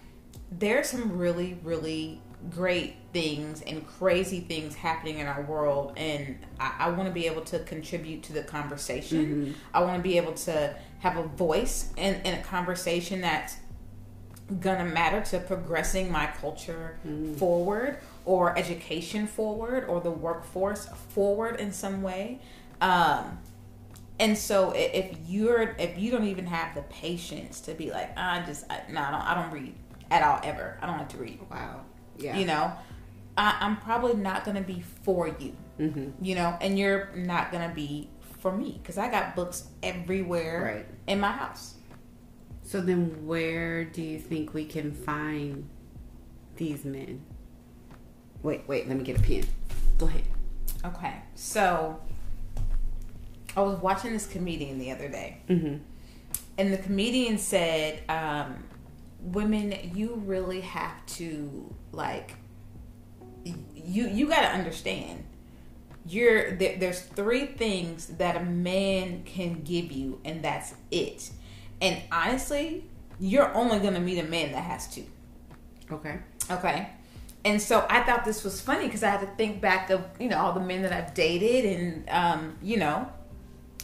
there's 0.51 0.89
some 0.89 1.17
really, 1.17 1.57
really 1.63 2.21
great 2.49 2.95
things 3.13 3.61
and 3.61 3.85
crazy 3.85 4.39
things 4.41 4.75
happening 4.75 5.19
in 5.19 5.27
our 5.27 5.41
world 5.41 5.93
and 5.97 6.37
i, 6.59 6.73
I 6.79 6.89
want 6.89 7.07
to 7.07 7.13
be 7.13 7.25
able 7.25 7.41
to 7.41 7.59
contribute 7.59 8.23
to 8.23 8.33
the 8.33 8.43
conversation. 8.43 9.25
Mm-hmm. 9.25 9.51
i 9.73 9.81
want 9.81 9.97
to 9.97 10.03
be 10.03 10.17
able 10.17 10.33
to 10.33 10.75
have 10.99 11.17
a 11.17 11.23
voice 11.23 11.91
in, 11.97 12.15
in 12.21 12.35
a 12.35 12.43
conversation 12.43 13.21
that's 13.21 13.57
gonna 14.61 14.85
matter 14.85 15.21
to 15.21 15.39
progressing 15.39 16.11
my 16.11 16.27
culture 16.27 16.97
mm. 17.05 17.35
forward 17.35 17.97
or 18.25 18.57
education 18.57 19.27
forward 19.27 19.85
or 19.85 19.99
the 19.99 20.11
workforce 20.11 20.87
forward 21.09 21.59
in 21.59 21.71
some 21.71 22.01
way. 22.01 22.39
Um, 22.79 23.39
and 24.19 24.37
so 24.37 24.71
if 24.75 25.15
you're 25.27 25.75
if 25.77 25.97
you 25.97 26.11
don't 26.11 26.25
even 26.25 26.45
have 26.47 26.73
the 26.75 26.81
patience 26.83 27.61
to 27.61 27.73
be 27.73 27.91
like 27.91 28.17
i 28.17 28.43
just 28.47 28.65
I, 28.67 28.81
no 28.89 28.99
I 28.99 29.11
don't, 29.11 29.21
I 29.21 29.35
don't 29.35 29.51
read 29.51 29.75
at 30.09 30.23
all 30.23 30.39
ever. 30.43 30.77
I 30.81 30.87
don't 30.87 30.97
like 30.97 31.09
to 31.09 31.17
read. 31.17 31.39
Wow 31.51 31.81
yeah 32.17 32.37
you 32.37 32.45
know 32.45 32.71
I, 33.37 33.57
am 33.61 33.77
probably 33.77 34.15
not 34.15 34.43
gonna 34.45 34.61
be 34.61 34.83
for 35.03 35.27
you 35.27 35.55
mm-hmm. 35.79 36.23
you 36.23 36.35
know 36.35 36.57
and 36.61 36.77
you're 36.77 37.09
not 37.15 37.51
gonna 37.51 37.71
be 37.73 38.09
for 38.39 38.51
me 38.51 38.79
because 38.81 38.97
i 38.97 39.09
got 39.09 39.35
books 39.35 39.67
everywhere 39.83 40.75
right. 40.75 40.85
in 41.07 41.19
my 41.19 41.31
house 41.31 41.75
so 42.67 42.81
then, 42.81 43.25
where 43.25 43.85
do 43.85 44.01
you 44.01 44.19
think 44.19 44.53
we 44.53 44.65
can 44.65 44.91
find 44.91 45.69
these 46.57 46.83
men? 46.83 47.23
Wait, 48.43 48.67
wait, 48.67 48.89
let 48.89 48.97
me 48.97 49.05
get 49.05 49.17
a 49.17 49.21
pen. 49.21 49.45
Go 49.97 50.07
ahead. 50.07 50.23
Okay, 50.83 51.13
so 51.33 51.97
I 53.55 53.61
was 53.61 53.79
watching 53.79 54.11
this 54.11 54.27
comedian 54.27 54.79
the 54.79 54.91
other 54.91 55.07
day, 55.07 55.37
mm-hmm. 55.47 55.77
and 56.57 56.73
the 56.73 56.77
comedian 56.77 57.37
said, 57.37 58.03
um, 58.09 58.65
"Women, 59.21 59.73
you 59.95 60.21
really 60.25 60.59
have 60.59 61.05
to 61.05 61.73
like 61.97 62.35
you. 63.75 64.07
You 64.07 64.27
got 64.27 64.41
to 64.41 64.49
understand." 64.49 65.25
You're 66.09 66.55
there, 66.55 66.77
there's 66.77 67.01
three 67.01 67.47
things 67.47 68.05
that 68.05 68.37
a 68.37 68.45
man 68.45 69.23
can 69.25 69.61
give 69.63 69.91
you, 69.91 70.21
and 70.23 70.41
that's 70.41 70.73
it 70.89 71.31
and 71.81 72.01
honestly, 72.11 72.85
you're 73.19 73.53
only 73.53 73.79
to 73.93 73.99
meet 73.99 74.19
a 74.19 74.23
man 74.23 74.51
that 74.51 74.63
has 74.63 74.87
two. 74.87 75.05
Okay. 75.91 76.19
Okay. 76.49 76.89
And 77.45 77.61
so 77.61 77.85
I 77.89 78.01
thought 78.01 78.25
this 78.25 78.43
was 78.43 78.59
funny 78.59 78.85
because 78.85 79.03
I 79.03 79.09
had 79.09 79.21
to 79.21 79.27
think 79.27 79.61
back 79.61 79.89
of 79.89 80.03
you 80.19 80.27
know 80.27 80.37
all 80.37 80.53
the 80.53 80.59
men 80.59 80.81
that 80.81 80.91
I've 80.91 81.13
dated 81.13 81.79
and 81.79 82.09
um, 82.09 82.57
you 82.61 82.77
know 82.77 83.09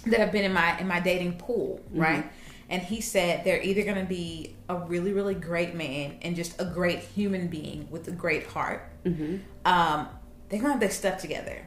that 0.08 0.20
have 0.20 0.32
been 0.32 0.44
in 0.44 0.54
my 0.54 0.78
in 0.80 0.88
my 0.88 1.00
dating 1.00 1.38
pool, 1.38 1.80
mm-hmm. 1.90 2.00
right? 2.00 2.32
And 2.70 2.82
he 2.82 3.02
said 3.02 3.44
they're 3.44 3.62
either 3.62 3.84
to 3.96 4.06
be 4.06 4.56
a 4.74 4.86
really 4.86 5.14
really 5.14 5.36
great 5.36 5.76
man 5.76 6.18
and 6.22 6.36
just 6.36 6.60
a 6.60 6.66
great 6.66 7.00
human 7.00 7.48
being 7.48 7.88
with 7.90 8.08
a 8.08 8.12
great 8.12 8.48
heart. 8.48 8.90
Mm-hmm. 9.06 9.38
Um, 9.66 10.10
they're 10.50 10.60
gonna 10.60 10.74
have 10.74 10.80
their 10.80 10.92
stuff 10.92 11.20
together, 11.20 11.66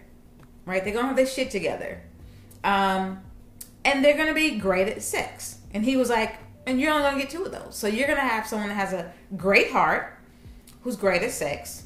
right? 0.64 0.82
They're 0.84 0.94
gonna 0.94 1.08
have 1.08 1.16
their 1.16 1.26
shit 1.26 1.50
together, 1.50 2.02
um, 2.64 3.20
and 3.84 4.04
they're 4.04 4.16
gonna 4.16 4.34
be 4.34 4.58
great 4.58 4.88
at 4.88 5.02
sex. 5.02 5.58
And 5.72 5.84
he 5.84 5.96
was 5.96 6.08
like, 6.10 6.36
and 6.66 6.80
you're 6.80 6.92
only 6.92 7.04
gonna 7.04 7.18
get 7.18 7.30
two 7.30 7.44
of 7.44 7.52
those. 7.52 7.76
So 7.76 7.86
you're 7.86 8.08
gonna 8.08 8.20
have 8.20 8.46
someone 8.46 8.68
that 8.68 8.75
has 8.75 8.92
a 8.92 9.12
great 9.36 9.70
heart, 9.70 10.18
who's 10.82 10.96
great 10.96 11.22
at 11.22 11.30
sex, 11.30 11.84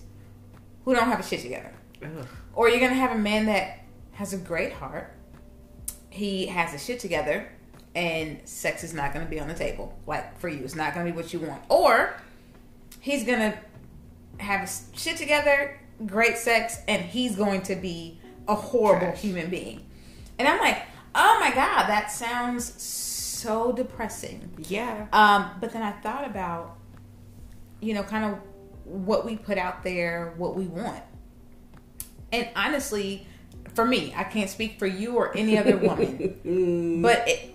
who 0.85 0.95
don't 0.95 1.09
have 1.09 1.21
a 1.21 1.23
shit 1.23 1.41
together. 1.41 1.73
Ugh. 2.03 2.27
Or 2.55 2.69
you're 2.69 2.81
gonna 2.81 2.95
have 2.95 3.13
a 3.13 3.19
man 3.19 3.47
that 3.47 3.81
has 4.13 4.33
a 4.33 4.39
great 4.39 4.73
heart, 4.73 5.15
he 6.11 6.47
has 6.47 6.75
a 6.75 6.79
shit 6.79 7.01
together, 7.01 7.49
and 7.95 8.41
sex 8.45 8.85
is 8.85 8.95
not 8.95 9.13
gonna 9.13 9.27
be 9.27 9.41
on 9.41 9.49
the 9.49 9.55
table. 9.55 9.99
Like 10.07 10.39
for 10.39 10.49
you, 10.49 10.65
it's 10.65 10.77
not 10.77 10.95
gonna 10.95 11.07
be 11.11 11.17
what 11.17 11.33
you 11.33 11.41
want. 11.41 11.63
Or 11.69 12.15
he's 13.01 13.25
gonna 13.25 13.59
have 14.39 14.69
a 14.69 14.99
shit 14.99 15.17
together, 15.17 15.79
great 16.07 16.37
sex, 16.37 16.79
and 16.89 17.03
he's 17.03 17.37
going 17.37 17.63
to 17.63 17.77
be 17.77 18.19
a 18.49 18.55
horrible 18.55 19.09
Trash. 19.09 19.21
human 19.21 19.51
being. 19.51 19.87
And 20.39 20.49
I'm 20.49 20.59
like, 20.61 20.83
oh 21.15 21.39
my 21.41 21.51
god, 21.55 21.87
that 21.87 22.11
sounds 22.11 22.83
so 22.83 23.73
depressing. 23.73 24.51
Yeah. 24.69 25.07
Um, 25.13 25.51
but 25.61 25.73
then 25.73 25.83
I 25.83 25.93
thought 25.93 26.27
about, 26.27 26.77
you 27.81 27.95
know, 27.95 28.03
kind 28.03 28.25
of 28.25 28.39
what 28.85 29.25
we 29.25 29.37
put 29.37 29.59
out 29.59 29.83
there, 29.83 30.35
what 30.37 30.57
we 30.57 30.67
want. 30.67 31.03
And 32.33 32.49
honestly, 32.55 33.27
for 33.75 33.85
me, 33.85 34.13
I 34.17 34.25
can't 34.25 34.51
speak 34.51 34.79
for 34.79 34.87
you 34.87 35.17
or 35.17 35.37
any 35.37 35.59
other 35.59 35.77
woman, 35.77 37.01
but 37.03 37.29
it 37.29 37.55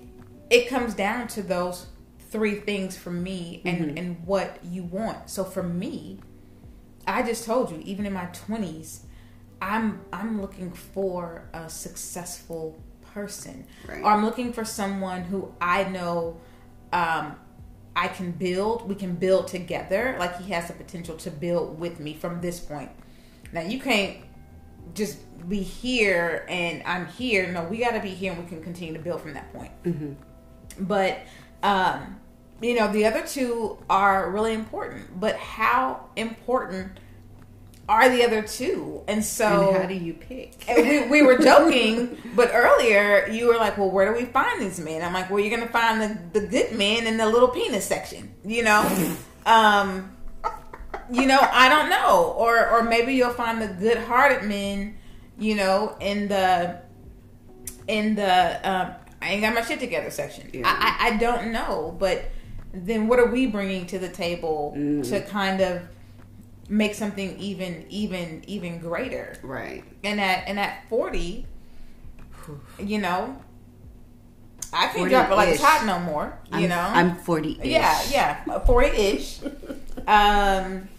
it 0.50 0.68
comes 0.68 0.94
down 0.94 1.28
to 1.30 1.42
those 1.42 1.88
three 2.30 2.56
things 2.56 2.98
for 2.98 3.12
me 3.12 3.62
and 3.66 3.78
mm-hmm. 3.80 3.98
and 3.98 4.26
what 4.26 4.60
you 4.64 4.84
want. 4.84 5.30
So 5.30 5.44
for 5.44 5.64
me, 5.64 6.20
I 7.08 7.24
just 7.24 7.46
told 7.46 7.72
you, 7.72 7.82
even 7.84 8.06
in 8.06 8.14
my 8.14 8.26
twenties, 8.26 9.06
I'm 9.62 10.02
I'm 10.12 10.42
looking 10.42 10.72
for 10.72 11.50
a 11.54 11.70
successful 11.70 12.78
person, 13.14 13.66
right. 13.88 14.04
or 14.04 14.12
I'm 14.12 14.26
looking 14.26 14.54
for 14.54 14.66
someone 14.66 15.24
who 15.24 15.54
I 15.62 15.86
know 15.86 16.40
um, 16.92 17.36
I 17.96 18.10
can 18.10 18.32
build. 18.32 18.88
We 18.88 18.96
can 18.96 19.16
build 19.16 19.48
together. 19.48 20.16
Like 20.20 20.40
he 20.42 20.52
has 20.52 20.68
the 20.68 20.74
potential 20.74 21.16
to 21.18 21.32
build 21.32 21.80
with 21.80 22.00
me 22.00 22.14
from 22.14 22.42
this 22.42 22.60
point. 22.60 22.92
Now 23.54 23.62
you 23.62 23.80
can't 23.80 24.18
just 24.94 25.20
be 25.48 25.62
here 25.62 26.46
and 26.50 26.84
I'm 26.84 27.06
here. 27.08 27.52
No, 27.52 27.64
we 27.64 27.78
got 27.78 27.92
to 27.92 28.02
be 28.02 28.10
here 28.10 28.34
and 28.34 28.44
we 28.44 28.50
can 28.50 28.62
continue 28.62 28.94
to 28.94 29.00
build 29.00 29.22
from 29.22 29.34
that 29.34 29.52
point. 29.54 29.72
Mm-hmm. 29.84 30.14
But 30.80 31.20
um, 31.64 32.20
you 32.62 32.76
know, 32.76 32.92
the 32.92 33.06
other 33.06 33.26
two 33.26 33.78
are 33.90 34.30
really 34.32 34.54
important. 34.54 35.20
But 35.20 35.36
how 35.38 36.10
important 36.16 37.00
are 37.88 38.10
the 38.10 38.24
other 38.24 38.42
two. 38.42 39.04
And 39.08 39.24
so, 39.24 39.70
and 39.70 39.78
how 39.78 39.88
do 39.88 39.94
you 39.94 40.14
pick? 40.14 40.66
we, 40.68 41.08
we 41.08 41.22
were 41.22 41.38
joking, 41.42 42.18
but 42.36 42.52
earlier 42.54 43.28
you 43.28 43.48
were 43.48 43.56
like, 43.56 43.78
"Well, 43.78 43.92
where 43.92 44.12
do 44.12 44.20
we 44.20 44.26
find 44.26 44.62
these 44.62 44.80
men?" 44.80 45.02
I'm 45.04 45.14
like, 45.14 45.30
"Well, 45.30 45.40
you're 45.40 45.56
gonna 45.56 45.72
find 45.72 46.02
the, 46.02 46.40
the 46.40 46.48
good 46.48 46.74
men 46.74 47.06
in 47.06 47.18
the 47.18 47.28
little 47.28 47.50
penis 47.50 47.86
section." 47.86 48.34
You 48.44 48.64
know, 48.64 49.16
um, 49.46 50.16
you 51.12 51.28
know, 51.28 51.40
I 51.40 51.70
don't 51.70 51.90
know, 51.90 52.34
or 52.38 52.68
or 52.70 52.84
maybe 52.84 53.14
you'll 53.14 53.34
find 53.34 53.62
the 53.62 53.68
good-hearted 53.68 54.44
men, 54.48 54.98
you 55.38 55.56
know, 55.56 55.96
in 56.00 56.28
the 56.28 56.82
in 57.88 58.16
the 58.16 58.70
um, 58.70 58.96
I 59.26 59.30
ain't 59.30 59.42
got 59.42 59.56
my 59.56 59.62
shit 59.62 59.80
together 59.80 60.12
section. 60.12 60.50
Yeah. 60.54 60.62
I, 60.66 61.08
I, 61.08 61.08
I 61.08 61.18
don't 61.18 61.52
know, 61.52 61.96
but 61.98 62.26
then 62.74 63.08
what 63.08 63.20
are 63.20 63.26
we 63.26 63.48
bringing 63.48 63.88
to 63.88 63.98
the 63.98 64.10
table 64.10 64.76
mm. 64.78 65.08
to 65.10 65.22
kind 65.22 65.62
of 65.62 65.82
make 66.70 66.94
something 66.94 67.36
even 67.40 67.86
even 67.90 68.44
even 68.46 68.78
greater? 68.78 69.36
Right. 69.42 69.84
And 70.04 70.22
at 70.22 70.48
and 70.48 70.60
at 70.60 70.88
40 70.90 71.48
you 72.80 73.00
know 73.00 73.36
i 74.74 74.88
can't 74.88 75.10
drop 75.10 75.30
it 75.30 75.36
like 75.36 75.50
it's 75.50 75.62
hot 75.62 75.86
no 75.86 76.00
more 76.00 76.38
you 76.52 76.64
I'm, 76.64 76.70
know? 76.70 76.80
I'm 76.80 77.16
40 77.16 77.60
yeah 77.64 78.02
yeah. 78.10 78.44
40-ish 78.46 79.42
um 80.08 80.90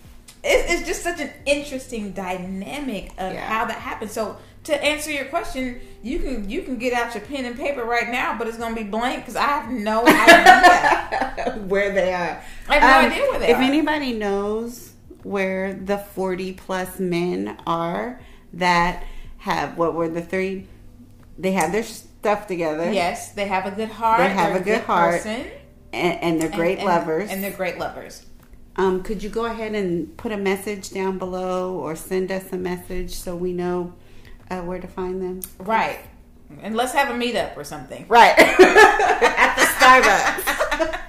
it's, 0.46 0.72
it's 0.72 0.86
just 0.86 1.02
such 1.02 1.20
an 1.20 1.30
interesting 1.44 2.12
dynamic 2.12 3.10
of 3.18 3.32
Yeah. 3.34 3.46
how 3.48 3.64
that 3.66 3.78
happens. 3.78 4.12
So 4.12 4.36
to 4.64 4.84
answer 4.84 5.10
your 5.10 5.26
question, 5.26 5.80
you 6.02 6.18
can 6.18 6.48
you 6.48 6.62
can 6.62 6.76
get 6.78 6.92
out 6.92 7.14
your 7.14 7.22
pen 7.24 7.44
and 7.44 7.56
paper 7.56 7.84
right 7.84 8.08
now, 8.10 8.36
but 8.38 8.46
it's 8.48 8.56
gonna 8.58 8.74
be 8.74 8.82
blank 8.82 9.20
because 9.20 9.36
I 9.36 9.42
have 9.46 9.70
no 9.70 10.04
idea. 10.06 11.64
where 11.66 11.92
they 11.92 12.12
are. 12.12 12.42
I 12.68 12.78
have 12.78 12.82
no 12.82 13.06
um, 13.08 13.12
idea 13.12 13.30
where 13.30 13.38
they 13.40 13.48
if 13.50 13.56
are. 13.58 13.62
anybody 13.62 14.12
knows 14.12 14.92
where 15.22 15.74
the 15.74 15.98
40 15.98 16.52
plus 16.54 16.98
men 17.00 17.56
are 17.66 18.20
that 18.54 19.04
have, 19.38 19.76
what 19.76 19.94
were 19.94 20.08
the 20.08 20.22
three? 20.22 20.66
They 21.38 21.52
have 21.52 21.70
their 21.72 21.82
stuff 21.82 22.46
together. 22.46 22.90
yes, 22.92 23.32
they 23.32 23.46
have 23.46 23.66
a 23.66 23.70
good 23.70 23.88
heart. 23.90 24.18
They 24.20 24.28
have 24.30 24.56
a 24.56 24.60
good 24.64 24.80
heart. 24.82 25.16
person, 25.22 25.46
And, 25.92 26.22
and 26.22 26.40
they're 26.40 26.48
and- 26.48 26.56
great 26.56 26.78
and- 26.78 26.86
lovers. 26.86 27.30
and 27.30 27.42
they're 27.44 27.50
great 27.52 27.78
lovers. 27.78 28.24
Um, 28.76 29.02
could 29.02 29.22
you 29.22 29.28
go 29.28 29.46
ahead 29.46 29.74
and 29.74 30.16
put 30.16 30.32
a 30.32 30.36
message 30.36 30.90
down 30.90 31.18
below 31.18 31.74
or 31.74 31.96
send 31.96 32.30
us 32.30 32.52
a 32.52 32.56
message 32.56 33.14
so 33.14 33.34
we 33.34 33.52
know 33.52 33.94
uh, 34.50 34.60
where 34.60 34.78
to 34.78 34.88
find 34.88 35.22
them? 35.22 35.40
Right. 35.58 36.00
And 36.62 36.76
let's 36.76 36.92
have 36.92 37.10
a 37.10 37.14
meetup 37.18 37.56
or 37.56 37.64
something. 37.64 38.06
Right. 38.08 38.34
At 38.38 39.56
the 39.56 39.62
Starbucks. 39.62 41.00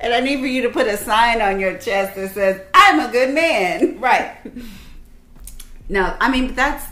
and 0.00 0.12
I 0.12 0.20
need 0.20 0.40
for 0.40 0.46
you 0.46 0.62
to 0.62 0.68
put 0.68 0.86
a 0.86 0.96
sign 0.96 1.40
on 1.40 1.58
your 1.58 1.76
chest 1.78 2.14
that 2.16 2.32
says, 2.32 2.60
I'm 2.72 3.00
a 3.00 3.10
good 3.10 3.34
man. 3.34 3.98
Right. 4.00 4.36
No, 5.92 6.16
I 6.20 6.30
mean 6.30 6.54
that's 6.54 6.86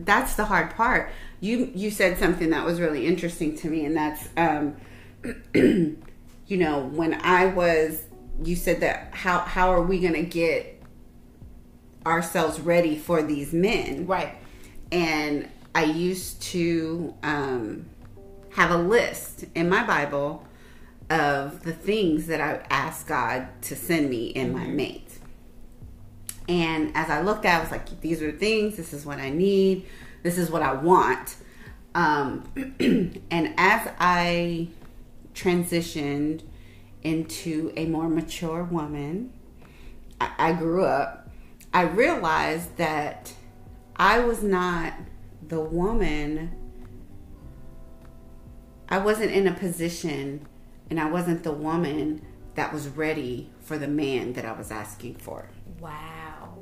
that's 0.00 0.34
the 0.34 0.44
hard 0.44 0.70
part. 0.74 1.10
You 1.40 1.70
you 1.72 1.90
said 1.92 2.18
something 2.18 2.50
that 2.50 2.64
was 2.64 2.80
really 2.80 3.06
interesting 3.06 3.56
to 3.58 3.70
me, 3.70 3.84
and 3.84 3.96
that's 3.96 4.28
um, 4.36 4.76
you 5.54 6.56
know 6.56 6.80
when 6.86 7.14
I 7.22 7.46
was 7.46 8.02
you 8.42 8.56
said 8.56 8.80
that 8.80 9.14
how 9.14 9.40
how 9.40 9.72
are 9.72 9.82
we 9.82 9.98
going 10.00 10.14
to 10.14 10.22
get 10.22 10.82
ourselves 12.06 12.60
ready 12.60 12.96
for 12.96 13.22
these 13.22 13.52
men? 13.52 14.06
Right. 14.06 14.36
and 14.90 15.48
I 15.74 15.84
used 15.84 16.42
to 16.42 17.14
um, 17.22 17.86
have 18.50 18.70
a 18.70 18.76
list 18.76 19.44
in 19.54 19.68
my 19.68 19.86
Bible 19.86 20.44
of 21.10 21.62
the 21.62 21.72
things 21.72 22.26
that 22.26 22.40
I 22.40 22.66
asked 22.68 23.06
God 23.06 23.48
to 23.62 23.76
send 23.76 24.10
me 24.10 24.26
in 24.26 24.52
my 24.52 24.66
mate. 24.66 25.18
And 26.48 26.90
as 26.96 27.10
I 27.10 27.20
looked 27.20 27.44
at, 27.44 27.54
it, 27.54 27.58
I 27.58 27.60
was 27.60 27.70
like, 27.70 28.00
these 28.00 28.22
are 28.22 28.32
things. 28.32 28.76
This 28.76 28.92
is 28.92 29.06
what 29.06 29.18
I 29.18 29.30
need. 29.30 29.86
This 30.22 30.38
is 30.38 30.50
what 30.50 30.62
I 30.62 30.72
want. 30.72 31.36
Um, 31.94 32.50
and 33.30 33.54
as 33.56 33.88
I 33.98 34.68
transitioned 35.34 36.42
into 37.02 37.72
a 37.76 37.86
more 37.86 38.08
mature 38.08 38.64
woman, 38.64 39.32
I, 40.20 40.30
I 40.38 40.52
grew 40.52 40.84
up. 40.84 41.28
I 41.72 41.82
realized 41.82 42.76
that 42.76 43.32
I 43.96 44.20
was 44.20 44.42
not 44.42 44.94
the 45.46 45.60
woman. 45.60 46.54
I 48.88 48.98
wasn't 48.98 49.32
in 49.32 49.46
a 49.46 49.52
position 49.52 50.46
and 50.90 50.98
I 50.98 51.10
wasn't 51.10 51.42
the 51.42 51.52
woman 51.52 52.22
that 52.54 52.72
was 52.72 52.88
ready 52.88 53.50
for 53.60 53.78
the 53.78 53.88
man 53.88 54.32
that 54.32 54.44
I 54.44 54.52
was 54.52 54.70
asking 54.70 55.16
for. 55.16 55.48
Wow. 55.80 56.58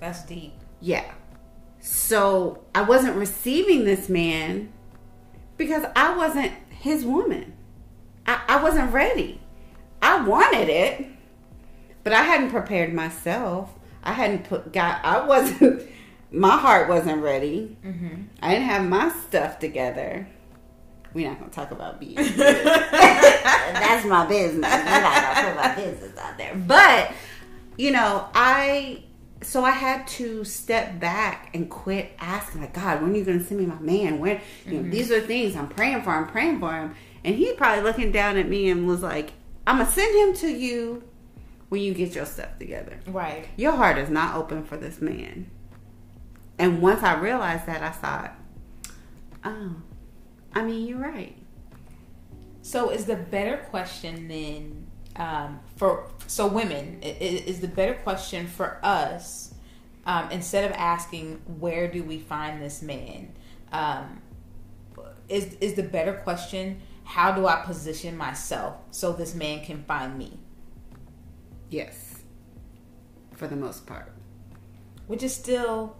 That's 0.00 0.24
deep. 0.24 0.52
Yeah. 0.80 1.10
So 1.80 2.64
I 2.74 2.82
wasn't 2.82 3.16
receiving 3.16 3.84
this 3.84 4.08
man 4.08 4.72
because 5.56 5.84
I 5.94 6.16
wasn't 6.16 6.52
his 6.70 7.04
woman. 7.04 7.54
I, 8.28 8.40
I 8.46 8.62
wasn't 8.62 8.92
ready. 8.92 9.40
I 10.02 10.22
wanted 10.22 10.68
it, 10.68 11.06
but 12.04 12.12
I 12.12 12.22
hadn't 12.22 12.50
prepared 12.50 12.92
myself. 12.92 13.70
I 14.04 14.12
hadn't 14.12 14.44
put 14.44 14.70
got. 14.72 15.04
I 15.04 15.24
wasn't. 15.26 15.82
My 16.30 16.58
heart 16.58 16.90
wasn't 16.90 17.22
ready. 17.22 17.78
Mm-hmm. 17.82 18.24
I 18.42 18.50
didn't 18.52 18.66
have 18.66 18.86
my 18.86 19.08
stuff 19.08 19.58
together. 19.58 20.28
We're 21.14 21.26
not 21.26 21.38
gonna 21.38 21.50
talk 21.50 21.70
about 21.70 21.98
me. 22.02 22.14
That's 22.16 24.04
my 24.04 24.26
business. 24.26 24.70
We're 24.70 24.84
not 24.84 25.34
gonna 25.34 25.48
put 25.48 25.56
my 25.56 25.74
business 25.74 26.18
out 26.18 26.36
there. 26.36 26.54
But 26.54 27.12
you 27.78 27.92
know, 27.92 28.28
I 28.34 29.04
so 29.42 29.64
I 29.64 29.70
had 29.70 30.06
to 30.08 30.44
step 30.44 30.98
back 30.98 31.50
and 31.54 31.70
quit 31.70 32.12
asking, 32.18 32.60
like, 32.60 32.74
God, 32.74 33.00
when 33.00 33.12
are 33.12 33.16
you 33.16 33.24
going 33.24 33.38
to 33.38 33.44
send 33.44 33.60
me 33.60 33.66
my 33.66 33.78
man? 33.78 34.18
When 34.18 34.40
you 34.66 34.72
know, 34.72 34.80
mm-hmm. 34.80 34.90
these 34.90 35.10
are 35.10 35.20
things 35.20 35.56
I'm 35.56 35.68
praying 35.68 36.02
for. 36.02 36.10
I'm 36.10 36.26
praying 36.26 36.60
for 36.60 36.72
him, 36.72 36.94
and 37.28 37.36
he 37.36 37.52
probably 37.52 37.82
looking 37.84 38.10
down 38.10 38.38
at 38.38 38.48
me 38.48 38.70
and 38.70 38.86
was 38.86 39.02
like, 39.02 39.34
I'm 39.66 39.76
gonna 39.76 39.90
send 39.90 40.16
him 40.16 40.34
to 40.36 40.48
you 40.48 41.04
when 41.68 41.82
you 41.82 41.92
get 41.92 42.14
your 42.14 42.24
stuff 42.24 42.58
together. 42.58 42.98
Right. 43.06 43.46
Your 43.58 43.72
heart 43.72 43.98
is 43.98 44.08
not 44.08 44.34
open 44.34 44.64
for 44.64 44.78
this 44.78 45.02
man. 45.02 45.50
And 46.58 46.80
once 46.80 47.02
I 47.02 47.20
realized 47.20 47.66
that, 47.66 47.82
I 47.82 47.90
thought, 47.90 48.34
oh, 49.44 49.76
I 50.54 50.62
mean, 50.62 50.86
you're 50.86 51.00
right. 51.00 51.36
So 52.62 52.88
is 52.88 53.04
the 53.04 53.16
better 53.16 53.58
question 53.58 54.26
then 54.28 54.86
um, 55.16 55.60
for 55.76 56.08
so 56.26 56.46
women 56.46 56.98
is 57.02 57.60
the 57.60 57.68
better 57.68 57.92
question 57.92 58.46
for 58.46 58.80
us 58.82 59.52
um, 60.06 60.30
instead 60.30 60.64
of 60.64 60.74
asking 60.78 61.42
where 61.58 61.92
do 61.92 62.02
we 62.02 62.20
find 62.20 62.62
this 62.62 62.80
man 62.80 63.34
um, 63.70 64.22
is 65.28 65.52
is 65.60 65.74
the 65.74 65.82
better 65.82 66.14
question 66.14 66.80
how 67.08 67.32
do 67.32 67.46
I 67.46 67.62
position 67.64 68.18
myself 68.18 68.76
so 68.90 69.14
this 69.14 69.34
man 69.34 69.64
can 69.64 69.82
find 69.84 70.18
me? 70.18 70.38
Yes, 71.70 72.22
for 73.34 73.46
the 73.46 73.56
most 73.56 73.86
part, 73.86 74.12
which 75.06 75.22
is 75.22 75.34
still 75.34 75.96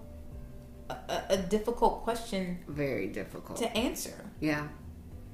a, 0.90 1.22
a, 1.30 1.36
difficult 1.38 2.02
question 2.02 2.58
very 2.68 3.06
difficult. 3.06 3.56
to 3.56 3.74
answer. 3.74 4.22
Yeah, 4.40 4.68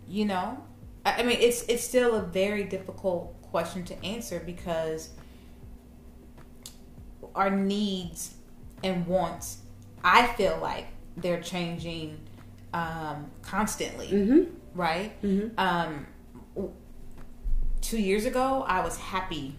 you 0.07 0.27
know? 0.27 0.63
I 1.05 1.21
I 1.21 1.23
mean, 1.25 1.39
it's 1.41 1.65
it's 1.65 1.83
still 1.83 2.15
a 2.15 2.23
very 2.23 2.63
difficult 2.63 3.43
question 3.43 3.85
to 3.87 4.05
answer 4.05 4.41
because 4.47 5.11
our 7.35 7.51
needs 7.51 8.35
and 8.85 9.09
wants, 9.09 9.59
I 10.05 10.29
feel 10.35 10.57
like 10.63 10.87
they're 11.17 11.43
changing 11.43 12.21
um, 12.73 13.29
constantly, 13.43 14.07
mm-hmm. 14.07 14.55
Right? 14.75 15.21
Mm-hmm. 15.23 15.59
Um, 15.59 16.07
two 17.81 18.01
years 18.01 18.25
ago, 18.25 18.65
I 18.67 18.83
was 18.83 18.97
happy, 18.97 19.57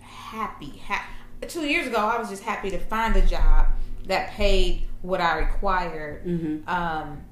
happy, 0.00 0.82
ha- 0.86 1.06
Two 1.48 1.66
years 1.66 1.86
ago, 1.86 1.98
I 1.98 2.18
was 2.18 2.30
just 2.30 2.42
happy 2.42 2.70
to 2.70 2.78
find 2.78 3.14
a 3.14 3.24
job 3.26 3.66
that 4.06 4.30
paid 4.30 4.84
what 5.02 5.20
I 5.20 5.38
required, 5.38 6.24
Mm-hmm. 6.24 6.68
um, 6.68 7.22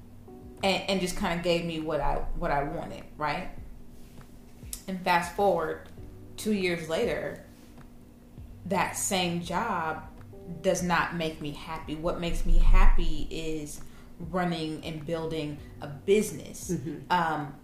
and, 0.62 0.82
and 0.90 1.00
just 1.00 1.16
kind 1.16 1.38
of 1.38 1.42
gave 1.44 1.64
me 1.64 1.80
what 1.80 2.00
I 2.00 2.16
what 2.38 2.50
I 2.50 2.62
wanted, 2.64 3.02
right? 3.16 3.48
And 4.86 5.00
fast 5.02 5.34
forward 5.34 5.88
two 6.36 6.52
years 6.52 6.88
later, 6.88 7.42
that 8.66 8.96
same 8.96 9.42
job 9.42 10.02
does 10.60 10.82
not 10.82 11.16
make 11.16 11.40
me 11.40 11.52
happy. 11.52 11.94
What 11.96 12.20
makes 12.20 12.44
me 12.44 12.58
happy 12.58 13.26
is 13.30 13.80
running 14.18 14.84
and 14.84 15.04
building 15.04 15.58
a 15.80 15.86
business. 15.86 16.72
Um, 17.10 17.54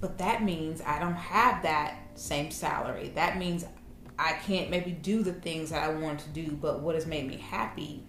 but 0.00 0.18
that 0.18 0.42
means 0.42 0.82
I 0.82 0.98
don't 0.98 1.14
have 1.14 1.62
that 1.62 1.96
same 2.14 2.50
salary. 2.50 3.12
That 3.14 3.38
means 3.38 3.64
I 4.18 4.32
can't 4.32 4.70
maybe 4.70 4.90
do 4.90 5.22
the 5.22 5.32
things 5.32 5.70
that 5.70 5.82
I 5.82 5.92
want 5.92 6.20
to 6.20 6.28
do. 6.30 6.52
But 6.52 6.80
what 6.80 6.94
has 6.94 7.06
made 7.06 7.26
me 7.26 7.36
happy 7.36 8.02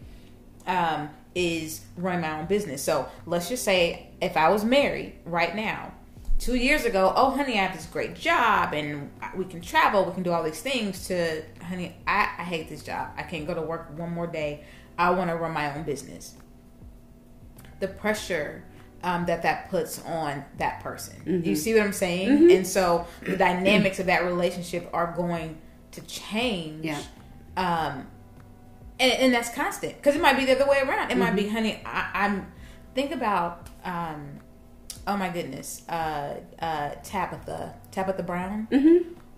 um, 0.65 1.09
is 1.35 1.81
run 1.97 2.21
my 2.21 2.39
own 2.39 2.45
business. 2.47 2.81
So 2.83 3.07
let's 3.25 3.49
just 3.49 3.63
say 3.63 4.09
if 4.21 4.37
I 4.37 4.49
was 4.49 4.63
married 4.63 5.19
right 5.25 5.55
now, 5.55 5.93
two 6.39 6.55
years 6.55 6.85
ago, 6.85 7.13
oh 7.15 7.31
honey, 7.31 7.53
I 7.53 7.63
have 7.63 7.75
this 7.75 7.85
great 7.85 8.15
job 8.15 8.73
and 8.73 9.11
we 9.35 9.45
can 9.45 9.61
travel, 9.61 10.05
we 10.05 10.13
can 10.13 10.23
do 10.23 10.31
all 10.31 10.43
these 10.43 10.61
things. 10.61 11.07
To 11.07 11.43
honey, 11.61 11.95
I, 12.07 12.29
I 12.37 12.43
hate 12.43 12.69
this 12.69 12.83
job. 12.83 13.11
I 13.17 13.23
can't 13.23 13.47
go 13.47 13.53
to 13.53 13.61
work 13.61 13.97
one 13.97 14.11
more 14.11 14.27
day. 14.27 14.63
I 14.97 15.11
want 15.11 15.29
to 15.29 15.35
run 15.35 15.51
my 15.53 15.75
own 15.75 15.83
business. 15.83 16.35
The 17.83 17.89
pressure 17.89 18.63
um, 19.03 19.25
that 19.25 19.43
that 19.43 19.69
puts 19.69 20.01
on 20.03 20.45
that 20.57 20.79
person. 20.81 21.43
You 21.43 21.53
see 21.55 21.73
what 21.73 21.83
I'm 21.83 21.91
saying? 21.91 22.49
And 22.49 22.65
so 22.65 23.05
the 23.21 23.35
dynamics 23.35 23.99
of 23.99 24.05
that 24.05 24.23
relationship 24.23 24.89
are 24.93 25.13
going 25.17 25.57
to 25.91 26.01
change. 26.01 26.85
Yeah. 26.85 27.01
Um, 27.57 28.07
and, 28.99 29.11
and 29.11 29.33
that's 29.33 29.53
constant 29.53 29.97
because 29.97 30.15
it 30.15 30.21
might 30.21 30.37
be 30.37 30.45
the 30.45 30.55
other 30.55 30.69
way 30.69 30.79
around. 30.79 31.11
It 31.11 31.17
might 31.17 31.35
be, 31.35 31.49
honey, 31.49 31.81
I, 31.85 32.09
I'm 32.13 32.51
think 32.95 33.11
about, 33.11 33.67
um, 33.83 34.39
oh 35.07 35.17
my 35.17 35.29
goodness, 35.29 35.83
uh, 35.89 36.35
uh, 36.59 36.91
Tabitha, 37.03 37.75
Tabitha 37.91 38.23
Brown, 38.23 38.67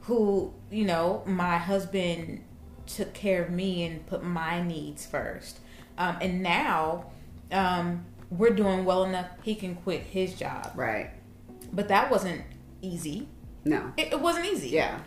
who 0.01 0.53
you 0.69 0.85
know, 0.85 1.23
my 1.25 1.57
husband 1.57 2.43
took 2.85 3.13
care 3.13 3.43
of 3.43 3.49
me 3.49 3.83
and 3.83 4.05
put 4.05 4.23
my 4.23 4.61
needs 4.61 5.05
first, 5.05 5.59
um, 5.97 6.17
and 6.21 6.43
now 6.43 7.05
um, 7.51 8.05
we're 8.29 8.53
doing 8.53 8.85
well 8.85 9.03
enough. 9.03 9.27
He 9.43 9.55
can 9.55 9.75
quit 9.75 10.01
his 10.01 10.33
job, 10.33 10.71
Right. 10.75 11.11
but 11.73 11.87
that 11.89 12.09
wasn't 12.11 12.41
easy. 12.81 13.27
No. 13.63 13.91
It, 13.97 14.13
it 14.13 14.19
wasn't 14.19 14.45
easy. 14.45 14.69
Yeah. 14.69 14.99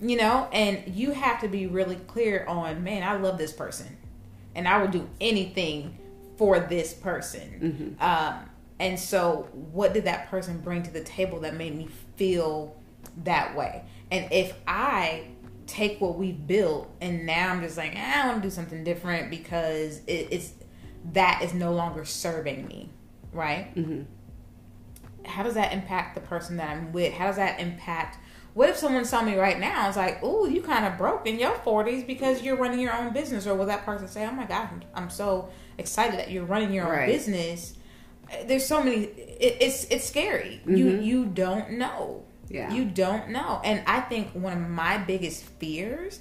you 0.00 0.16
know, 0.16 0.48
and 0.52 0.82
you 0.94 1.12
have 1.12 1.40
to 1.42 1.48
be 1.48 1.66
really 1.66 1.96
clear 1.96 2.44
on, 2.46 2.82
man, 2.82 3.02
I 3.02 3.16
love 3.16 3.36
this 3.38 3.52
person, 3.52 3.96
and 4.54 4.66
I 4.66 4.80
would 4.80 4.90
do 4.90 5.08
anything 5.20 5.98
for 6.36 6.58
this 6.58 6.94
person. 6.94 7.96
Mm-hmm. 8.00 8.02
Um, 8.02 8.48
and 8.78 8.98
so, 8.98 9.48
what 9.52 9.92
did 9.92 10.04
that 10.04 10.30
person 10.30 10.58
bring 10.60 10.82
to 10.84 10.90
the 10.90 11.02
table 11.04 11.40
that 11.40 11.54
made 11.54 11.76
me 11.76 11.88
feel 12.16 12.74
that 13.24 13.54
way? 13.54 13.84
And 14.10 14.32
if 14.32 14.54
I 14.66 15.24
take 15.66 16.00
what 16.00 16.16
we've 16.16 16.46
built 16.48 16.90
and 17.00 17.24
now 17.26 17.50
I'm 17.52 17.60
just 17.62 17.76
like, 17.76 17.94
eh, 17.94 18.12
I 18.22 18.26
want 18.26 18.42
to 18.42 18.48
do 18.48 18.50
something 18.50 18.82
different 18.82 19.30
because 19.30 19.98
it, 20.06 20.28
it's 20.32 20.52
that 21.12 21.40
is 21.42 21.54
no 21.54 21.72
longer 21.72 22.04
serving 22.04 22.66
me, 22.66 22.90
right? 23.32 23.74
Mm-hmm. 23.74 24.02
How 25.26 25.42
does 25.42 25.54
that 25.54 25.72
impact 25.72 26.14
the 26.14 26.20
person 26.20 26.56
that 26.56 26.70
I'm 26.70 26.92
with? 26.92 27.12
How 27.12 27.26
does 27.26 27.36
that 27.36 27.60
impact? 27.60 28.18
What 28.54 28.68
if 28.70 28.76
someone 28.76 29.04
saw 29.04 29.22
me 29.22 29.36
right 29.36 29.58
now? 29.60 29.86
It's 29.86 29.96
like, 29.96 30.18
oh, 30.22 30.46
you 30.46 30.60
kind 30.62 30.84
of 30.86 30.98
broke 30.98 31.26
in 31.26 31.38
your 31.38 31.52
40s 31.52 32.06
because 32.06 32.42
you're 32.42 32.56
running 32.56 32.80
your 32.80 32.92
own 32.94 33.12
business, 33.12 33.46
or 33.46 33.54
will 33.54 33.66
that 33.66 33.84
person 33.84 34.08
say, 34.08 34.26
oh 34.26 34.32
my 34.32 34.44
god, 34.46 34.68
I'm, 34.72 34.82
I'm 35.04 35.10
so 35.10 35.50
excited 35.78 36.18
that 36.18 36.30
you're 36.30 36.44
running 36.44 36.72
your 36.72 36.84
own 36.86 36.90
Right. 36.92 37.06
business? 37.06 37.74
There's 38.46 38.66
so 38.66 38.82
many. 38.82 39.04
It, 39.04 39.56
it's 39.60 39.84
it's 39.84 40.04
scary. 40.08 40.60
You 40.66 40.86
Mhm. 40.86 41.04
you 41.04 41.24
don't 41.26 41.72
know. 41.72 42.22
Yeah. 42.48 42.72
You 42.72 42.84
don't 42.84 43.30
know. 43.30 43.60
And 43.64 43.82
I 43.86 44.00
think 44.00 44.28
one 44.32 44.52
of 44.64 44.68
my 44.68 44.98
biggest 44.98 45.44
fears 45.44 46.20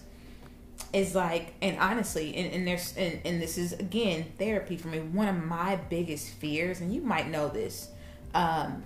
is 0.93 1.13
like, 1.15 1.53
and 1.61 1.77
honestly, 1.79 2.35
and, 2.35 2.53
and 2.53 2.67
there's, 2.67 2.95
and, 2.97 3.19
and 3.25 3.41
this 3.41 3.57
is 3.57 3.73
again 3.73 4.25
therapy 4.37 4.75
for 4.77 4.87
me. 4.87 4.99
One 4.99 5.27
of 5.27 5.35
my 5.43 5.75
biggest 5.75 6.29
fears, 6.35 6.81
and 6.81 6.93
you 6.93 7.01
might 7.01 7.29
know 7.29 7.47
this, 7.47 7.89
um, 8.33 8.83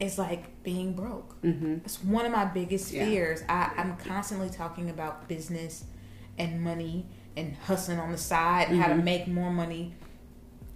is 0.00 0.16
like 0.18 0.62
being 0.62 0.92
broke. 0.94 1.40
Mm-hmm. 1.42 1.78
It's 1.84 2.02
one 2.02 2.24
of 2.24 2.32
my 2.32 2.44
biggest 2.44 2.92
Yeah. 2.92 3.04
fears. 3.04 3.42
I, 3.48 3.72
I'm 3.76 3.96
constantly 3.96 4.48
talking 4.48 4.90
about 4.90 5.28
business 5.28 5.84
and 6.38 6.62
money 6.62 7.06
and 7.36 7.54
hustling 7.56 7.98
on 7.98 8.12
the 8.12 8.18
side 8.18 8.68
and 8.68 8.80
how 8.80 8.88
to 8.88 8.94
Mhm. 8.94 9.04
make 9.04 9.26
more 9.28 9.50
money. 9.50 9.94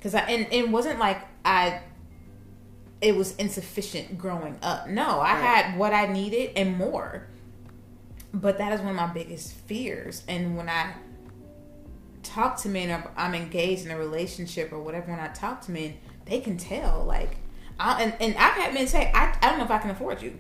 Cause 0.00 0.14
I 0.16 0.20
and 0.22 0.48
it 0.52 0.68
wasn't 0.68 0.98
like 0.98 1.18
I 1.44 1.80
it 3.00 3.16
was 3.16 3.34
insufficient 3.36 4.18
growing 4.18 4.56
up. 4.62 4.88
No, 4.88 5.20
I 5.20 5.32
Right. 5.34 5.40
had 5.42 5.78
what 5.78 5.92
I 5.92 6.06
needed 6.06 6.50
and 6.56 6.76
more. 6.76 7.26
But 8.34 8.58
that 8.58 8.72
is 8.72 8.80
one 8.80 8.90
of 8.90 8.96
my 8.96 9.06
biggest 9.12 9.52
fears. 9.52 10.22
And 10.26 10.56
when 10.56 10.68
I 10.68 10.94
talk 12.22 12.56
to 12.62 12.68
men, 12.68 12.90
or 12.90 13.10
I'm 13.16 13.34
engaged 13.34 13.84
in 13.84 13.90
a 13.90 13.98
relationship 13.98 14.72
or 14.72 14.80
whatever, 14.80 15.10
when 15.10 15.20
I 15.20 15.28
talk 15.28 15.60
to 15.62 15.70
men, 15.72 15.94
they 16.24 16.40
can 16.40 16.56
tell. 16.56 17.04
Like, 17.04 17.36
I, 17.78 18.02
and, 18.02 18.14
and 18.20 18.36
I've 18.36 18.54
had 18.54 18.74
men 18.74 18.86
say, 18.86 19.10
I, 19.14 19.36
I 19.42 19.48
don't 19.50 19.58
know 19.58 19.64
if 19.64 19.70
I 19.70 19.78
can 19.78 19.90
afford 19.90 20.22
you. 20.22 20.38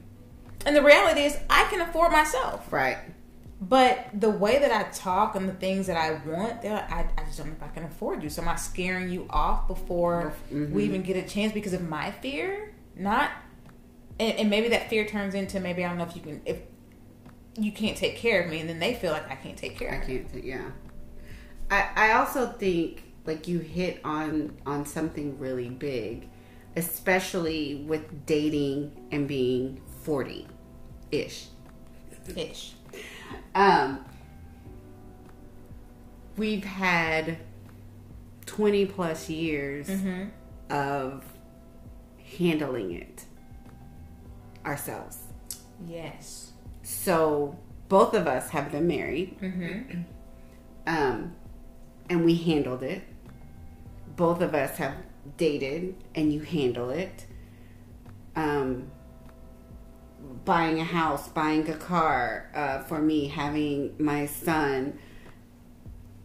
And 0.64 0.76
the 0.76 0.82
reality 0.82 1.22
is, 1.22 1.36
I 1.50 1.64
can 1.70 1.80
afford 1.80 2.12
myself. 2.12 2.72
Right. 2.72 2.98
But 3.60 4.08
the 4.14 4.30
way 4.30 4.58
that 4.58 4.72
I 4.72 4.90
talk 4.90 5.36
and 5.36 5.48
the 5.48 5.52
things 5.52 5.86
that 5.86 5.96
I 5.96 6.12
want, 6.28 6.64
I, 6.64 7.06
I 7.16 7.24
just 7.24 7.38
don't 7.38 7.48
know 7.48 7.54
if 7.56 7.62
I 7.62 7.68
can 7.68 7.84
afford 7.84 8.22
you. 8.22 8.28
So 8.30 8.42
am 8.42 8.48
I 8.48 8.56
scaring 8.56 9.08
you 9.08 9.26
off 9.30 9.68
before 9.68 10.32
Mhm. 10.52 10.70
we 10.70 10.84
even 10.84 11.02
get 11.02 11.16
a 11.16 11.22
chance 11.28 11.52
because 11.52 11.72
of 11.72 11.88
my 11.88 12.10
fear? 12.10 12.74
Not, 12.96 13.30
and, 14.18 14.36
and 14.38 14.50
maybe 14.50 14.68
that 14.68 14.88
fear 14.90 15.04
turns 15.04 15.34
into 15.34 15.60
maybe 15.60 15.84
I 15.84 15.88
don't 15.88 15.98
know 15.98 16.04
if 16.04 16.16
you 16.16 16.22
can 16.22 16.42
if 16.44 16.58
you 17.58 17.72
can't 17.72 17.96
take 17.96 18.16
care 18.16 18.42
of 18.42 18.50
me, 18.50 18.60
and 18.60 18.68
then 18.68 18.78
they 18.78 18.94
feel 18.94 19.12
like 19.12 19.30
I 19.30 19.34
can't 19.36 19.56
take 19.56 19.78
care 19.78 19.92
I 19.92 19.96
of 19.96 20.08
you. 20.08 20.26
can't. 20.32 20.44
Yeah. 20.44 20.70
I 21.70 21.88
I 21.96 22.12
also 22.12 22.46
think 22.52 23.02
like 23.26 23.46
you 23.48 23.58
hit 23.58 24.00
on 24.04 24.56
on 24.66 24.84
something 24.86 25.38
really 25.38 25.68
big, 25.68 26.28
especially 26.76 27.84
with 27.86 28.26
dating 28.26 28.92
and 29.10 29.28
being 29.28 29.80
forty, 30.02 30.46
ish. 31.10 31.46
Ish. 32.36 32.74
Um, 33.54 34.04
we've 36.36 36.64
had 36.64 37.38
twenty 38.46 38.86
plus 38.86 39.28
years 39.28 39.88
Mm-hmm. 39.88 40.24
of 40.70 41.24
handling 42.38 42.92
it 42.92 43.24
ourselves. 44.64 45.18
Yes. 45.86 46.41
So 47.04 47.58
both 47.88 48.14
of 48.14 48.28
us 48.28 48.50
have 48.50 48.70
been 48.70 48.86
married. 48.86 49.38
Mm-hmm. 49.40 50.02
um, 50.86 51.34
and 52.08 52.24
we 52.24 52.36
handled 52.36 52.82
it. 52.82 53.02
Both 54.16 54.40
of 54.40 54.54
us 54.54 54.76
have 54.76 54.94
dated, 55.36 55.96
and 56.14 56.32
you 56.32 56.40
handle 56.40 56.90
it. 56.90 57.26
Um, 58.36 58.90
buying 60.44 60.78
a 60.78 60.84
house, 60.84 61.28
buying 61.28 61.68
a 61.68 61.76
car. 61.76 62.50
Uh, 62.54 62.82
for 62.84 63.00
me, 63.00 63.28
having 63.28 63.94
my 63.98 64.26
son, 64.26 64.98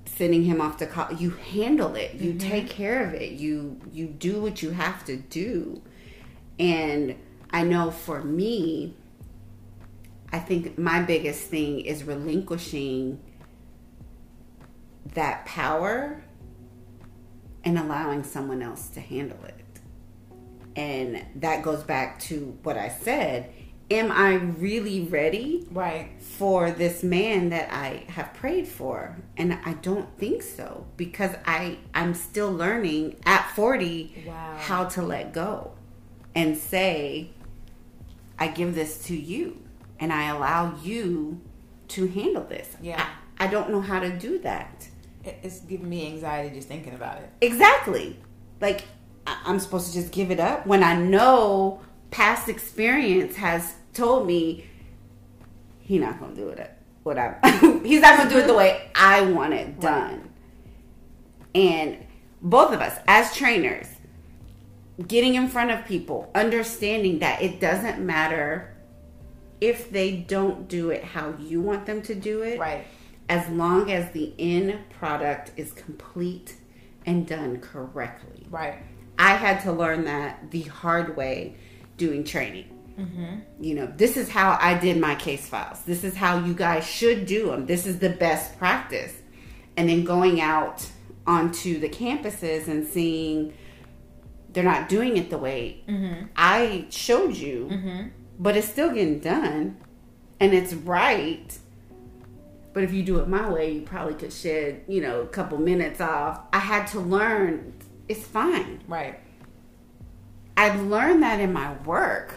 sending 0.05 0.43
him 0.43 0.61
off 0.61 0.77
to 0.77 0.85
college. 0.85 1.19
You 1.19 1.31
handle 1.31 1.95
it. 1.95 2.15
You 2.15 2.33
take 2.33 2.69
care 2.69 3.03
of 3.03 3.13
it. 3.13 3.33
You 3.33 3.79
you 3.91 4.07
do 4.07 4.41
what 4.41 4.61
you 4.61 4.71
have 4.71 5.05
to 5.05 5.15
do. 5.15 5.81
And 6.59 7.15
I 7.51 7.63
know 7.63 7.91
for 7.91 8.23
me, 8.23 8.95
I 10.38 10.39
think 10.39 10.78
my 10.78 11.02
biggest 11.02 11.45
thing 11.50 11.80
is 11.80 12.04
relinquishing 12.04 13.19
that 15.15 15.47
power 15.47 16.23
and 17.63 17.80
allowing 17.80 18.21
someone 18.23 18.62
else 18.62 18.88
to 18.89 19.00
handle 19.00 19.43
it. 19.45 19.65
And 20.76 21.26
that 21.41 21.63
goes 21.63 21.82
back 21.82 22.19
to 22.30 22.56
what 22.62 22.78
I 22.78 22.89
said. 22.89 23.52
Am 23.89 24.12
I 24.12 24.36
really 24.36 25.06
ready 25.06 25.65
Right. 25.71 26.12
for 26.21 26.69
this 26.69 27.02
man 27.02 27.50
that 27.50 27.73
I 27.73 28.04
have 28.10 28.32
prayed 28.36 28.67
for? 28.67 29.17
And 29.38 29.58
I 29.65 29.73
don't 29.73 30.15
think 30.19 30.43
so 30.43 30.86
because 30.97 31.32
I 31.47 31.80
I'm 31.95 32.13
still 32.13 32.52
learning 32.52 33.15
at 33.26 33.50
40 33.56 34.23
Wow. 34.28 34.56
how 34.60 34.84
to 34.89 35.02
let 35.02 35.34
go 35.34 35.71
and 36.36 36.56
say 36.56 37.32
I 38.38 38.50
give 38.50 38.76
this 38.76 39.04
to 39.06 39.15
you 39.15 39.63
and 39.99 40.13
I 40.13 40.29
allow 40.29 40.75
you 40.81 41.41
to 41.89 42.07
handle 42.07 42.43
this. 42.43 42.75
Yeah. 42.81 43.05
I, 43.39 43.45
I 43.45 43.47
don't 43.47 43.69
know 43.69 43.81
how 43.81 43.99
to 43.99 44.10
do 44.10 44.39
that. 44.39 44.88
It's 45.23 45.60
giving 45.62 45.89
me 45.89 46.07
anxiety 46.07 46.55
just 46.55 46.67
thinking 46.67 46.93
about 46.93 47.17
it. 47.17 47.29
Exactly. 47.41 48.19
Like 48.62 48.86
I'm 49.25 49.60
supposed 49.60 49.88
to 49.88 49.93
just 49.93 50.12
give 50.12 50.31
it 50.31 50.39
up 50.39 50.65
when 50.65 50.83
I 50.83 50.95
know 50.95 51.81
past 52.12 52.47
experience 52.47 53.36
has 53.36 53.73
told 53.93 54.25
me 54.25 54.65
he's 55.79 56.01
not 56.01 56.19
gonna 56.19 56.36
do 56.36 56.49
it. 56.49 56.71
What 57.03 57.17
I 57.17 57.38
he's 57.83 58.01
not 58.01 58.17
gonna 58.17 58.29
do 58.29 58.38
it 58.38 58.47
the 58.47 58.53
way 58.53 58.89
I 58.95 59.21
want 59.21 59.53
it 59.53 59.79
done. 59.79 60.29
And 61.53 61.97
both 62.41 62.73
of 62.73 62.81
us 62.81 62.97
as 63.07 63.36
trainers, 63.36 63.88
getting 65.07 65.36
in 65.36 65.47
front 65.49 65.71
of 65.71 65.86
people, 65.86 66.31
understanding 66.33 67.19
that 67.19 67.41
it 67.41 67.60
doesn't 67.60 67.99
matter 67.99 68.76
if 69.62 69.89
they 69.91 70.12
don't 70.17 70.67
do 70.67 70.89
it 70.91 71.04
how 71.04 71.34
you 71.39 71.62
want 71.62 71.86
them 71.86 72.02
to 72.04 72.15
do 72.15 72.41
it 72.43 72.60
Right. 72.60 72.86
as 73.30 73.48
long 73.50 73.91
as 73.91 74.12
the 74.12 74.34
end 74.38 74.78
product 74.91 75.52
is 75.58 75.72
complete 75.74 76.56
and 77.06 77.26
done 77.28 77.60
correctly. 77.60 78.46
Right. 78.50 78.76
I 79.17 79.34
had 79.36 79.62
to 79.63 79.72
learn 79.72 80.06
that 80.06 80.52
the 80.52 80.63
hard 80.63 81.17
way 81.17 81.56
doing 81.98 82.24
training. 82.24 82.65
Mm-hmm. 83.00 83.36
You 83.63 83.76
know, 83.76 83.93
this 83.96 84.17
is 84.17 84.30
how 84.30 84.58
I 84.62 84.78
did 84.78 85.00
my 85.00 85.15
case 85.15 85.48
files. 85.48 85.82
This 85.82 86.04
is 86.04 86.15
how 86.15 86.43
you 86.46 86.54
guys 86.54 86.86
should 86.86 87.26
do 87.26 87.48
them. 87.48 87.65
This 87.65 87.86
is 87.86 88.00
the 88.00 88.10
best 88.10 88.58
practice. 88.58 89.13
And 89.76 89.88
then 89.89 90.04
going 90.04 90.41
out 90.41 90.86
onto 91.26 91.80
the 91.80 91.89
campuses 91.89 92.67
and 92.67 92.88
seeing 92.88 93.54
they're 94.54 94.63
not 94.63 94.89
doing 94.89 95.17
it 95.17 95.30
the 95.30 95.38
way 95.38 95.84
Mm-hmm. 95.88 96.26
I 96.36 96.86
showed 96.89 97.36
you, 97.36 97.67
Mm-hmm. 97.72 98.08
But 98.39 98.56
it's 98.58 98.67
still 98.67 98.89
getting 98.89 99.19
done 99.19 99.78
and 100.39 100.54
it's 100.54 100.73
right. 100.73 101.58
But 102.73 102.84
if 102.84 102.93
you 102.93 103.02
do 103.04 103.19
it 103.19 103.28
my 103.28 103.50
way, 103.50 103.71
you 103.71 103.82
probably 103.82 104.13
could 104.13 104.32
shed, 104.32 104.84
you 104.88 105.02
know, 105.02 105.21
a 105.21 105.28
couple 105.28 105.58
minutes 105.58 106.00
off. 106.00 106.41
I 106.54 106.60
had 106.60 106.86
to 106.88 107.00
learn 107.00 107.73
it's 108.08 108.26
fine. 108.26 108.82
Right. 108.88 109.19
I've 110.56 110.82
learned 110.82 111.23
that 111.23 111.39
in 111.39 111.54
my 111.54 111.73
work. 111.84 112.34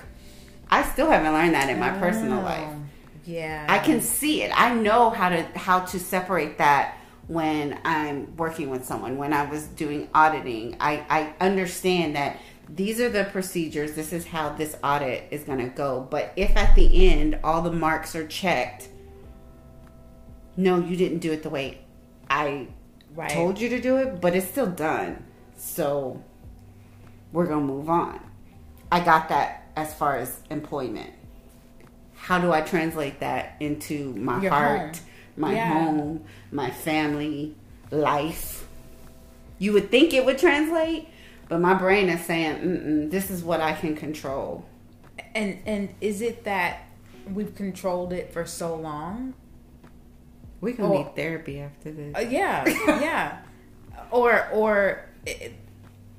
I 0.68 0.82
still 0.82 1.10
haven't 1.10 1.32
learned 1.32 1.54
that 1.54 1.68
in 1.70 1.78
my 1.78 1.90
personal 1.90 2.40
Oh, 2.40 2.42
life. 2.42 2.68
Yeah. 3.24 3.66
I 3.68 3.78
can 3.78 4.00
see 4.00 4.42
it. 4.42 4.52
I 4.54 4.74
know 4.74 5.10
how 5.10 5.28
to 5.28 5.42
how 5.56 5.80
to 5.80 5.98
separate 5.98 6.58
that 6.58 6.96
when 7.28 7.78
I'm 7.84 8.36
working 8.36 8.70
with 8.70 8.84
someone. 8.84 9.16
When 9.16 9.32
I 9.32 9.48
was 9.48 9.66
doing 9.68 10.08
auditing, 10.14 10.76
I, 10.80 11.04
I 11.08 11.44
understand 11.44 12.16
that 12.16 12.38
these 12.72 13.00
are 13.00 13.08
the 13.08 13.24
procedures. 13.24 13.92
This 13.94 14.12
is 14.12 14.26
how 14.26 14.50
this 14.50 14.76
audit 14.82 15.24
is 15.30 15.42
going 15.44 15.58
to 15.58 15.68
go. 15.68 16.06
But 16.10 16.32
if 16.36 16.56
at 16.56 16.74
the 16.74 17.08
end 17.08 17.38
all 17.42 17.62
the 17.62 17.72
marks 17.72 18.14
are 18.14 18.26
checked, 18.26 18.88
no, 20.56 20.78
you 20.78 20.96
didn't 20.96 21.18
do 21.18 21.32
it 21.32 21.42
the 21.42 21.50
way 21.50 21.78
I 22.28 22.68
Right. 23.14 23.30
told 23.30 23.60
you 23.60 23.68
to 23.70 23.80
do 23.80 23.96
it, 23.96 24.20
but 24.20 24.36
it's 24.36 24.46
still 24.46 24.68
done. 24.70 25.24
So 25.56 26.22
we're 27.32 27.46
going 27.46 27.66
to 27.66 27.72
move 27.72 27.90
on. 27.90 28.20
I 28.92 29.00
got 29.00 29.28
that 29.30 29.64
as 29.76 29.94
far 29.94 30.16
as 30.16 30.40
employment. 30.50 31.10
how 32.22 32.38
do 32.38 32.52
I 32.52 32.60
translate 32.60 33.20
that 33.20 33.56
into 33.60 34.12
my 34.14 34.42
Your 34.42 34.50
heart, 34.50 34.78
home. 34.80 34.92
my 35.38 35.54
Yeah. 35.54 35.72
home, 35.72 36.24
my 36.52 36.70
family, 36.70 37.56
life? 37.90 38.68
You 39.58 39.72
would 39.72 39.90
think 39.90 40.12
it 40.12 40.26
would 40.26 40.36
translate, 40.38 41.08
but 41.50 41.60
my 41.60 41.74
brain 41.74 42.08
is 42.08 42.24
saying, 42.24 42.58
Mm-mm, 42.58 43.10
"This 43.10 43.28
is 43.28 43.42
what 43.42 43.60
I 43.60 43.72
can 43.72 43.96
control." 43.96 44.64
And 45.34 45.58
and 45.66 45.88
is 46.00 46.22
it 46.22 46.44
that 46.44 46.86
we've 47.28 47.54
controlled 47.54 48.12
it 48.12 48.32
for 48.32 48.46
so 48.46 48.76
long? 48.76 49.34
We 50.60 50.74
can 50.74 50.90
need 50.90 51.16
therapy 51.16 51.60
after 51.60 51.90
this. 51.90 52.14
Uh, 52.16 52.20
yeah, 52.20 52.64
yeah. 53.00 53.38
Or 54.12 54.48
or 54.52 55.04
i- 55.26 55.52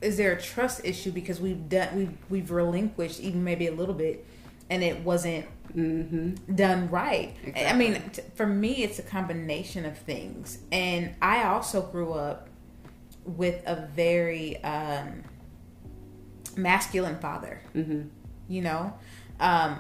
is 0.02 0.18
there 0.18 0.34
a 0.34 0.42
trust 0.42 0.82
issue 0.84 1.12
because 1.12 1.40
we've 1.40 1.70
done 1.70 1.96
we've 1.96 2.18
we've 2.30 2.52
relinquished 2.52 3.22
even 3.22 3.42
maybe 3.42 3.68
a 3.68 3.74
little 3.74 3.96
bit, 3.96 4.26
and 4.70 4.84
it 4.84 5.00
wasn't 5.00 5.46
mm-hmm. 5.74 6.54
done 6.54 6.90
right. 6.90 7.34
I 7.56 7.72
mean, 7.72 8.02
t- 8.12 8.22
for 8.36 8.46
me, 8.46 8.84
it's 8.84 9.00
a 9.00 9.04
combination 9.04 9.86
of 9.86 9.98
things, 9.98 10.58
and 10.74 11.16
I 11.22 11.46
also 11.46 11.84
grew 11.84 12.12
up 12.12 12.50
with 13.26 13.62
a 13.66 13.88
very 13.96 14.62
um, 14.64 15.24
masculine 16.56 17.20
father. 17.20 17.62
Mm-hmm. 17.76 18.04
you 18.48 18.62
know 18.62 18.94
um 19.40 19.80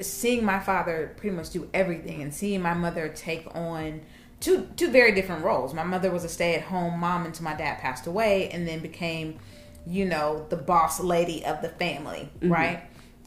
seeing 0.00 0.44
my 0.44 0.58
father 0.58 1.12
pretty 1.16 1.36
much 1.36 1.50
do 1.50 1.68
everything 1.74 2.22
and 2.22 2.32
seeing 2.32 2.62
my 2.62 2.74
mother 2.74 3.08
take 3.08 3.46
on 3.54 4.00
two 4.40 4.68
two 4.76 4.90
very 4.90 5.12
different 5.12 5.44
roles 5.44 5.74
my 5.74 5.82
mother 5.84 6.10
was 6.10 6.24
a 6.24 6.28
stay-at-home 6.28 6.98
mom 6.98 7.26
until 7.26 7.44
my 7.44 7.54
dad 7.54 7.78
passed 7.78 8.06
away 8.06 8.48
and 8.50 8.66
then 8.66 8.80
became 8.80 9.38
you 9.86 10.04
know 10.04 10.46
the 10.48 10.56
boss 10.56 11.00
lady 11.00 11.44
of 11.44 11.60
the 11.62 11.68
family 11.68 12.30
right 12.42 12.84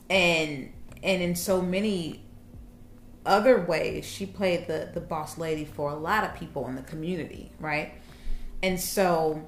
and 0.10 0.72
and 1.04 1.22
in 1.22 1.36
so 1.36 1.62
many 1.62 2.24
other 3.26 3.62
ways 3.62 4.06
she 4.06 4.26
played 4.26 4.68
the 4.68 4.90
the 4.94 5.02
boss 5.02 5.38
lady 5.38 5.66
for 5.66 5.90
a 5.92 5.96
lot 5.96 6.24
of 6.24 6.34
people 6.36 6.68
in 6.68 6.76
the 6.76 6.84
community 6.84 7.52
right 7.60 7.94
and 8.64 8.80
so 8.80 9.46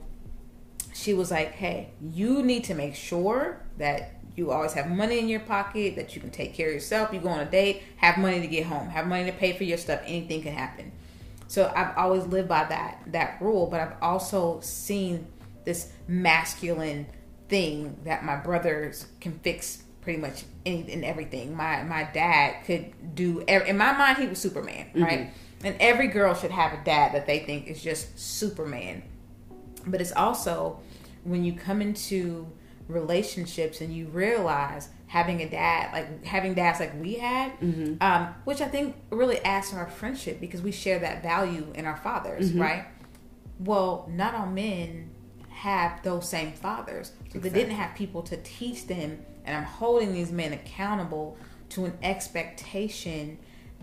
she 0.97 1.13
was 1.13 1.29
like, 1.29 1.51
"Hey, 1.53 1.91
you 2.01 2.41
need 2.41 2.63
to 2.65 2.73
make 2.73 2.95
sure 2.95 3.61
that 3.77 4.15
you 4.35 4.51
always 4.51 4.73
have 4.73 4.89
money 4.89 5.19
in 5.19 5.29
your 5.29 5.39
pocket, 5.39 5.95
that 5.95 6.15
you 6.15 6.21
can 6.21 6.29
take 6.29 6.53
care 6.53 6.67
of 6.67 6.73
yourself. 6.73 7.13
You 7.13 7.19
go 7.19 7.29
on 7.29 7.39
a 7.39 7.49
date, 7.49 7.83
have 7.97 8.17
money 8.17 8.39
to 8.41 8.47
get 8.47 8.65
home, 8.65 8.89
have 8.89 9.07
money 9.07 9.25
to 9.25 9.35
pay 9.35 9.53
for 9.53 9.63
your 9.63 9.77
stuff. 9.77 10.01
Anything 10.05 10.41
can 10.41 10.53
happen." 10.53 10.91
So 11.47 11.71
I've 11.75 11.95
always 11.97 12.25
lived 12.25 12.49
by 12.49 12.65
that 12.65 13.03
that 13.07 13.41
rule, 13.41 13.67
but 13.67 13.79
I've 13.79 13.95
also 14.01 14.59
seen 14.61 15.27
this 15.65 15.91
masculine 16.07 17.05
thing 17.47 17.97
that 18.03 18.25
my 18.25 18.35
brothers 18.35 19.05
can 19.21 19.39
fix 19.39 19.83
pretty 20.01 20.19
much 20.19 20.45
anything 20.65 20.95
and 20.95 21.05
everything. 21.05 21.55
My 21.55 21.83
my 21.83 22.09
dad 22.11 22.65
could 22.65 23.15
do. 23.15 23.41
In 23.41 23.77
my 23.77 23.91
mind, 23.91 24.17
he 24.17 24.27
was 24.27 24.39
Superman, 24.39 24.87
mm-hmm. 24.87 25.03
right? 25.03 25.29
And 25.63 25.75
every 25.79 26.07
girl 26.07 26.33
should 26.33 26.51
have 26.51 26.73
a 26.73 26.83
dad 26.83 27.13
that 27.13 27.27
they 27.27 27.39
think 27.39 27.67
is 27.67 27.83
just 27.83 28.17
Superman 28.19 29.03
but 29.87 30.01
it's 30.01 30.11
also 30.11 30.79
when 31.27 31.43
you 31.43 31.53
come 31.53 31.81
into 31.81 32.47
relationships 32.87 33.81
and 33.81 33.93
you 33.93 34.07
realize 34.07 34.89
having 35.07 35.41
a 35.41 35.49
dad 35.49 35.91
like 35.93 36.25
having 36.25 36.53
dads 36.53 36.79
like 36.79 36.93
we 37.01 37.15
had 37.15 37.51
um, 38.01 38.33
which 38.45 38.61
i 38.61 38.67
think 38.67 38.95
really 39.09 39.39
adds 39.39 39.69
to 39.69 39.75
our 39.75 39.87
friendship 39.89 40.39
because 40.39 40.61
we 40.61 40.71
share 40.71 40.99
that 40.99 41.21
value 41.23 41.67
in 41.75 41.85
our 41.85 41.97
fathers 41.97 42.53
right? 42.53 42.85
Well 43.59 44.09
not 44.11 44.35
all 44.35 44.45
men 44.47 45.09
have 45.49 46.03
those 46.03 46.29
same 46.29 46.51
fathers. 46.51 47.13
So 47.33 47.39
they 47.39 47.49
didn't 47.49 47.71
have 47.75 47.95
people 47.95 48.21
to 48.23 48.37
teach 48.37 48.87
them 48.87 49.19
and 49.45 49.55
i'm 49.57 49.63
holding 49.63 50.13
these 50.13 50.31
men 50.31 50.53
accountable 50.53 51.37
to 51.69 51.85
an 51.85 51.93
expectation 52.03 53.37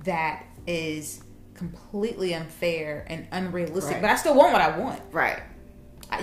that 0.05 0.45
is 0.67 1.23
completely 1.55 2.35
unfair 2.35 3.05
and 3.09 3.27
unrealistic 3.33 3.95
Right. 3.95 4.03
but 4.03 4.11
i 4.11 4.17
still 4.17 4.35
want 4.35 4.53
what 4.53 4.63
i 4.63 4.79
want. 4.79 5.01
Right. 5.13 5.41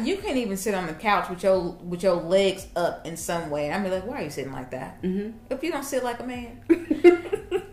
You 0.04 0.18
can't 0.18 0.38
even 0.38 0.58
sit 0.58 0.74
on 0.74 0.88
the 0.88 0.94
couch 0.94 1.30
with 1.30 1.44
your 1.44 1.60
with 1.60 2.04
your 2.04 2.16
legs 2.16 2.68
up 2.76 3.06
in 3.06 3.18
some 3.18 3.50
way. 3.50 3.72
I'm 3.72 3.90
like, 3.90 4.06
why 4.06 4.22
are 4.22 4.24
you 4.24 4.30
sitting 4.30 4.54
like 4.54 4.72
that? 4.72 5.02
Mm-hmm. 5.02 5.38
If 5.50 5.64
you 5.64 5.72
don't 5.72 5.84
sit 5.84 6.04
like 6.04 6.20
a 6.20 6.24
man, 6.24 6.62
and 6.70 6.80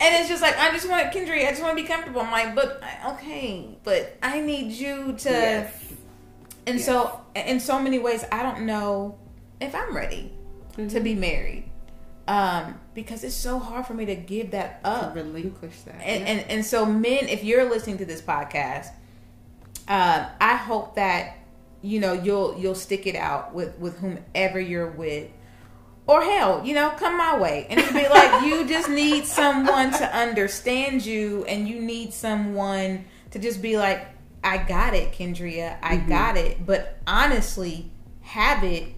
it's 0.01 0.29
just 0.29 0.42
like 0.42 0.59
I 0.59 0.71
just 0.71 0.88
want 0.88 1.12
Kendry, 1.12 1.47
I 1.47 1.51
just 1.51 1.62
want 1.62 1.77
to 1.77 1.83
be 1.83 1.88
comfortable. 1.88 2.21
I'm 2.21 2.31
like, 2.31 2.55
but 2.55 2.83
okay, 3.07 3.79
but 3.85 4.16
I 4.23 4.40
need 4.40 4.73
you 4.73 5.14
to. 5.18 5.31
Yes. 5.31 5.85
And 6.66 6.81
so, 6.81 7.21
in 7.35 7.61
so 7.61 7.81
many 7.81 7.99
ways, 7.99 8.25
I 8.31 8.42
don't 8.42 8.66
know 8.66 9.18
if 9.59 9.75
I'm 9.75 9.97
ready 9.97 10.33
to 10.77 11.01
be 11.01 11.14
married, 11.14 11.64
um, 12.29 12.79
because 12.92 13.25
it's 13.25 13.35
so 13.35 13.59
hard 13.59 13.87
for 13.87 13.94
me 13.94 14.05
to 14.05 14.14
give 14.14 14.51
that 14.51 14.81
up 14.85 15.14
Relinquish 15.14 15.81
that. 15.87 15.94
and, 16.03 16.21
yeah. 16.21 16.27
and 16.27 16.51
and 16.51 16.64
so 16.64 16.85
men 16.85 17.27
if 17.29 17.42
you're 17.42 17.68
listening 17.68 17.99
to 17.99 18.05
this 18.05 18.21
podcast 18.21 18.88
um, 19.88 20.27
i 20.40 20.55
hope 20.55 20.94
that 20.97 21.38
you 21.83 22.01
know 22.01 22.12
you'll 22.12 22.59
you'll 22.59 22.75
stick 22.75 23.07
it 23.07 23.14
out 23.14 23.55
with 23.55 23.79
with 23.79 23.99
whomever 23.99 24.61
you're 24.61 24.91
with. 24.91 25.31
Or 26.07 26.23
hell 26.23 26.64
you 26.64 26.75
know 26.75 26.91
come 26.91 27.17
my 27.17 27.38
way. 27.38 27.67
And 27.69 27.81
it'll 27.81 27.93
be 27.93 28.09
like 28.11 28.45
you 28.45 28.67
just 28.67 28.88
need 28.88 29.25
someone 29.25 29.93
to 29.93 30.17
understand 30.17 31.05
you 31.05 31.45
and 31.45 31.69
you 31.69 31.81
need 31.81 32.12
someone 32.12 33.05
to 33.31 33.38
just 33.38 33.61
be 33.61 33.77
like 33.77 34.07
i 34.45 34.57
got 34.57 34.95
it 34.95 35.12
kendria 35.12 35.77
i 35.83 35.97
mm-hmm. 35.97 36.09
got 36.09 36.37
it. 36.37 36.64
But 36.64 36.99
honestly 37.07 37.91
have 38.23 38.62
it 38.62 38.95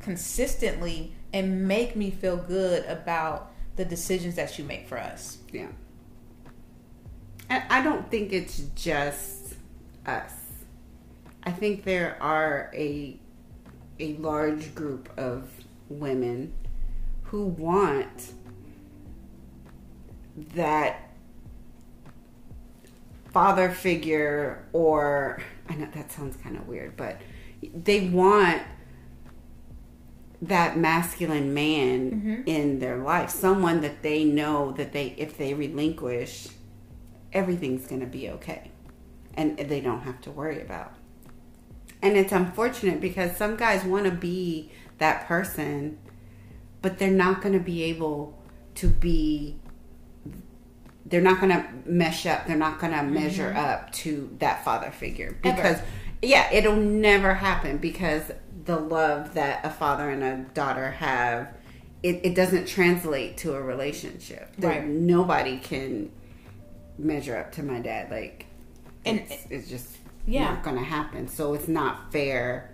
consistently 0.00 1.12
and 1.32 1.66
make 1.66 1.96
me 1.96 2.10
feel 2.10 2.36
good 2.36 2.84
about 2.86 3.50
the 3.76 3.84
decisions 3.84 4.34
that 4.34 4.58
you 4.58 4.64
make 4.64 4.86
for 4.86 4.98
us. 4.98 5.38
Yeah. 5.52 5.68
I 7.48 7.82
don't 7.82 8.10
think 8.10 8.32
it's 8.32 8.58
just 8.74 9.54
us. 10.06 10.32
I 11.44 11.50
think 11.50 11.84
there 11.84 12.16
are 12.20 12.70
a 12.74 13.18
a 13.98 14.14
large 14.14 14.74
group 14.74 15.10
of 15.16 15.48
women 15.88 16.52
who 17.24 17.46
want 17.46 18.32
that 20.54 21.10
father 23.32 23.70
figure 23.70 24.66
or 24.72 25.42
I 25.68 25.74
know 25.74 25.88
that 25.94 26.12
sounds 26.12 26.36
kind 26.36 26.56
of 26.56 26.66
weird, 26.66 26.96
but 26.96 27.20
they 27.74 28.08
want 28.08 28.62
that 30.42 30.76
masculine 30.76 31.54
man 31.54 32.10
mm-hmm. 32.10 32.42
in 32.46 32.80
their 32.80 32.98
life, 32.98 33.30
someone 33.30 33.80
that 33.80 34.02
they 34.02 34.24
know 34.24 34.72
that 34.72 34.92
they 34.92 35.14
if 35.16 35.38
they 35.38 35.54
relinquish, 35.54 36.48
everything's 37.32 37.86
going 37.86 38.00
to 38.00 38.06
be 38.06 38.28
okay, 38.28 38.70
and 39.34 39.56
they 39.56 39.80
don't 39.80 40.00
have 40.00 40.20
to 40.22 40.30
worry 40.30 40.60
about. 40.60 40.94
And 42.02 42.16
it's 42.16 42.32
unfortunate 42.32 43.00
because 43.00 43.36
some 43.36 43.56
guys 43.56 43.84
want 43.84 44.04
to 44.06 44.10
be 44.10 44.72
that 44.98 45.26
person, 45.28 45.98
but 46.82 46.98
they're 46.98 47.10
not 47.10 47.40
going 47.40 47.54
to 47.54 47.64
be 47.64 47.84
able 47.84 48.36
to 48.76 48.88
be. 48.88 49.56
They're 51.06 51.20
not 51.20 51.40
going 51.40 51.52
to 51.52 51.66
mesh 51.84 52.26
up. 52.26 52.46
They're 52.46 52.56
not 52.56 52.80
going 52.80 52.92
to 52.92 52.98
mm-hmm. 52.98 53.14
measure 53.14 53.52
up 53.54 53.92
to 53.92 54.34
that 54.38 54.64
father 54.64 54.90
figure 54.90 55.36
Ever. 55.44 55.56
because, 55.56 55.78
yeah, 56.22 56.50
it'll 56.52 56.76
never 56.76 57.34
happen 57.34 57.78
because 57.78 58.30
the 58.64 58.76
love 58.78 59.34
that 59.34 59.64
a 59.64 59.70
father 59.70 60.10
and 60.10 60.22
a 60.22 60.36
daughter 60.54 60.92
have, 60.92 61.48
it, 62.02 62.20
it 62.24 62.34
doesn't 62.34 62.66
translate 62.66 63.36
to 63.38 63.54
a 63.54 63.60
relationship. 63.60 64.54
There- 64.56 64.70
Right. 64.70 64.86
Nobody 64.86 65.58
can 65.58 66.10
measure 66.98 67.36
up 67.36 67.52
to 67.52 67.62
my 67.62 67.80
dad. 67.80 68.10
Like, 68.10 68.46
And- 69.04 69.18
it's, 69.20 69.46
it's 69.50 69.68
just 69.68 69.98
Yeah. 70.26 70.44
not 70.44 70.62
going 70.62 70.76
to 70.76 70.84
happen. 70.84 71.28
So 71.28 71.54
it's 71.54 71.68
not 71.68 72.12
fair. 72.12 72.70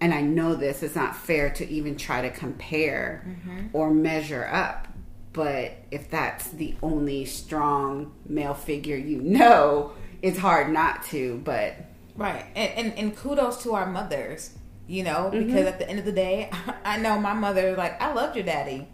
And 0.00 0.12
I 0.12 0.20
know 0.20 0.54
this, 0.56 0.82
it's 0.82 0.96
not 0.96 1.16
fair 1.16 1.50
to 1.50 1.68
even 1.70 1.96
try 1.96 2.22
to 2.22 2.30
compare 2.30 3.24
Mm-hmm. 3.26 3.66
or 3.72 3.90
measure 3.92 4.48
up. 4.52 4.88
But 5.32 5.72
if 5.90 6.10
that's 6.10 6.48
the 6.48 6.74
only 6.82 7.24
strong 7.24 8.12
male 8.28 8.52
figure 8.54 8.96
you 8.96 9.22
know, 9.22 9.92
it's 10.20 10.38
hard 10.38 10.70
not 10.72 11.04
to. 11.04 11.40
But 11.44 11.76
Right. 12.16 12.44
And, 12.54 12.72
and 12.88 12.98
and 12.98 13.16
kudos 13.16 13.62
to 13.62 13.72
our 13.72 13.86
mothers, 13.86 14.50
you 14.86 15.02
know, 15.04 15.30
because 15.32 15.66
at 15.66 15.78
the 15.78 15.88
end 15.88 15.98
of 15.98 16.04
the 16.04 16.12
day, 16.12 16.50
I 16.84 16.98
know 16.98 17.18
my 17.18 17.32
mother 17.32 17.74
like 17.76 18.00
I 18.02 18.12
loved 18.12 18.36
your 18.36 18.44
daddy 18.44 18.86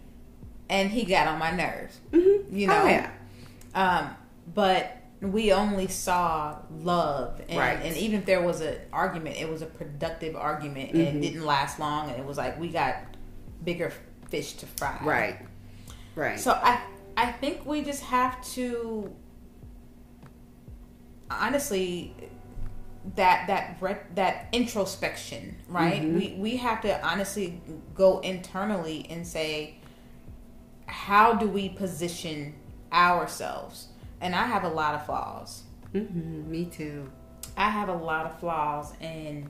and 0.69 0.89
he 0.91 1.03
got 1.03 1.27
on 1.27 1.37
my 1.39 1.51
nerves. 1.51 1.99
You 2.13 2.67
know. 2.67 2.81
Oh, 2.83 2.87
yeah. 2.87 3.11
Um 3.75 4.15
but 4.55 4.95
we 5.21 5.51
only 5.51 5.87
saw 5.87 6.59
love 6.71 7.41
and, 7.49 7.59
Right. 7.59 7.79
and 7.83 7.95
even 7.97 8.19
if 8.19 8.25
there 8.25 8.41
was 8.41 8.61
an 8.61 8.77
argument, 8.93 9.37
it 9.37 9.49
was 9.49 9.61
a 9.61 9.65
productive 9.65 10.35
argument 10.35 10.91
and 10.91 11.01
it 11.01 11.09
mm-hmm. 11.09 11.21
didn't 11.21 11.45
last 11.45 11.79
long 11.79 12.09
and 12.09 12.19
it 12.19 12.25
was 12.25 12.37
like 12.37 12.59
we 12.59 12.69
got 12.69 12.95
bigger 13.63 13.91
fish 14.29 14.53
to 14.53 14.65
fry. 14.65 14.97
right, 15.03 15.39
right. 16.15 16.39
So 16.39 16.51
I 16.51 16.81
I 17.17 17.31
think 17.33 17.65
we 17.65 17.81
just 17.81 18.03
have 18.03 18.41
to 18.53 19.13
honestly 21.29 22.15
that 23.15 23.47
that 23.47 23.77
re- 23.81 23.97
that 24.15 24.47
introspection, 24.53 25.57
right? 25.67 26.01
Mm-hmm. 26.01 26.17
We 26.17 26.35
we 26.39 26.57
have 26.57 26.81
to 26.81 27.05
honestly 27.05 27.61
go 27.93 28.19
internally 28.19 29.05
and 29.09 29.27
say 29.27 29.75
how 30.85 31.33
do 31.33 31.47
we 31.47 31.69
position 31.69 32.55
ourselves? 32.91 33.88
And 34.21 34.35
I 34.35 34.45
have 34.47 34.63
a 34.63 34.69
lot 34.69 34.95
of 34.95 35.05
flaws. 35.05 35.63
Mm-hmm, 35.93 36.49
me 36.51 36.65
too. 36.65 37.09
I 37.57 37.69
have 37.69 37.89
a 37.89 37.95
lot 37.95 38.25
of 38.25 38.39
flaws, 38.39 38.93
and 39.01 39.49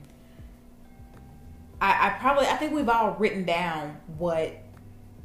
I, 1.80 2.08
I 2.08 2.10
probably 2.20 2.46
I 2.46 2.56
think 2.56 2.72
we've 2.72 2.88
all 2.88 3.14
written 3.18 3.44
down 3.44 3.96
what 4.18 4.56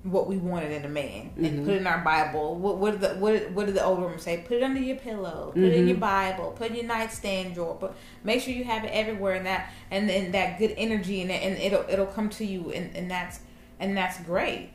what 0.04 0.28
we 0.28 0.38
wanted 0.38 0.72
in 0.72 0.86
a 0.86 0.90
man 0.90 1.32
and 1.36 1.46
Mhm. 1.62 1.66
put 1.66 1.74
it 1.74 1.78
in 1.78 1.88
our 1.88 1.98
Bible. 2.04 2.56
What 2.56 2.78
what 2.78 2.92
did 2.92 3.02
the 3.02 3.10
what, 3.16 3.52
what 3.52 3.66
did 3.66 3.76
the 3.76 3.84
old 3.84 4.00
woman 4.00 4.20
say? 4.20 4.38
Put 4.48 4.58
it 4.58 4.64
under 4.64 4.80
your 4.80 4.98
pillow. 4.98 5.52
Put 5.54 5.64
it 5.64 5.74
in 5.74 5.86
Mhm. 5.86 5.90
your 5.90 5.98
Bible. 5.98 6.52
Put 6.52 6.68
it 6.68 6.72
in 6.72 6.76
your 6.78 6.86
nightstand 6.86 7.56
drawer. 7.56 7.76
But 7.80 7.96
make 8.24 8.42
sure 8.42 8.54
you 8.54 8.64
have 8.66 8.84
it 8.84 8.90
everywhere 8.90 9.34
and 9.34 9.46
that 9.48 9.70
and 9.90 10.08
then 10.08 10.32
that 10.34 10.60
good 10.60 10.74
energy 10.78 11.22
and 11.22 11.32
and 11.32 11.58
it'll 11.58 11.86
it'll 11.90 12.06
come 12.06 12.30
to 12.32 12.46
you 12.46 12.72
and, 12.72 12.96
and 12.96 13.10
that's 13.10 13.40
and 13.80 13.98
that's 13.98 14.20
great. 14.22 14.70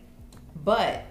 But 0.65 1.05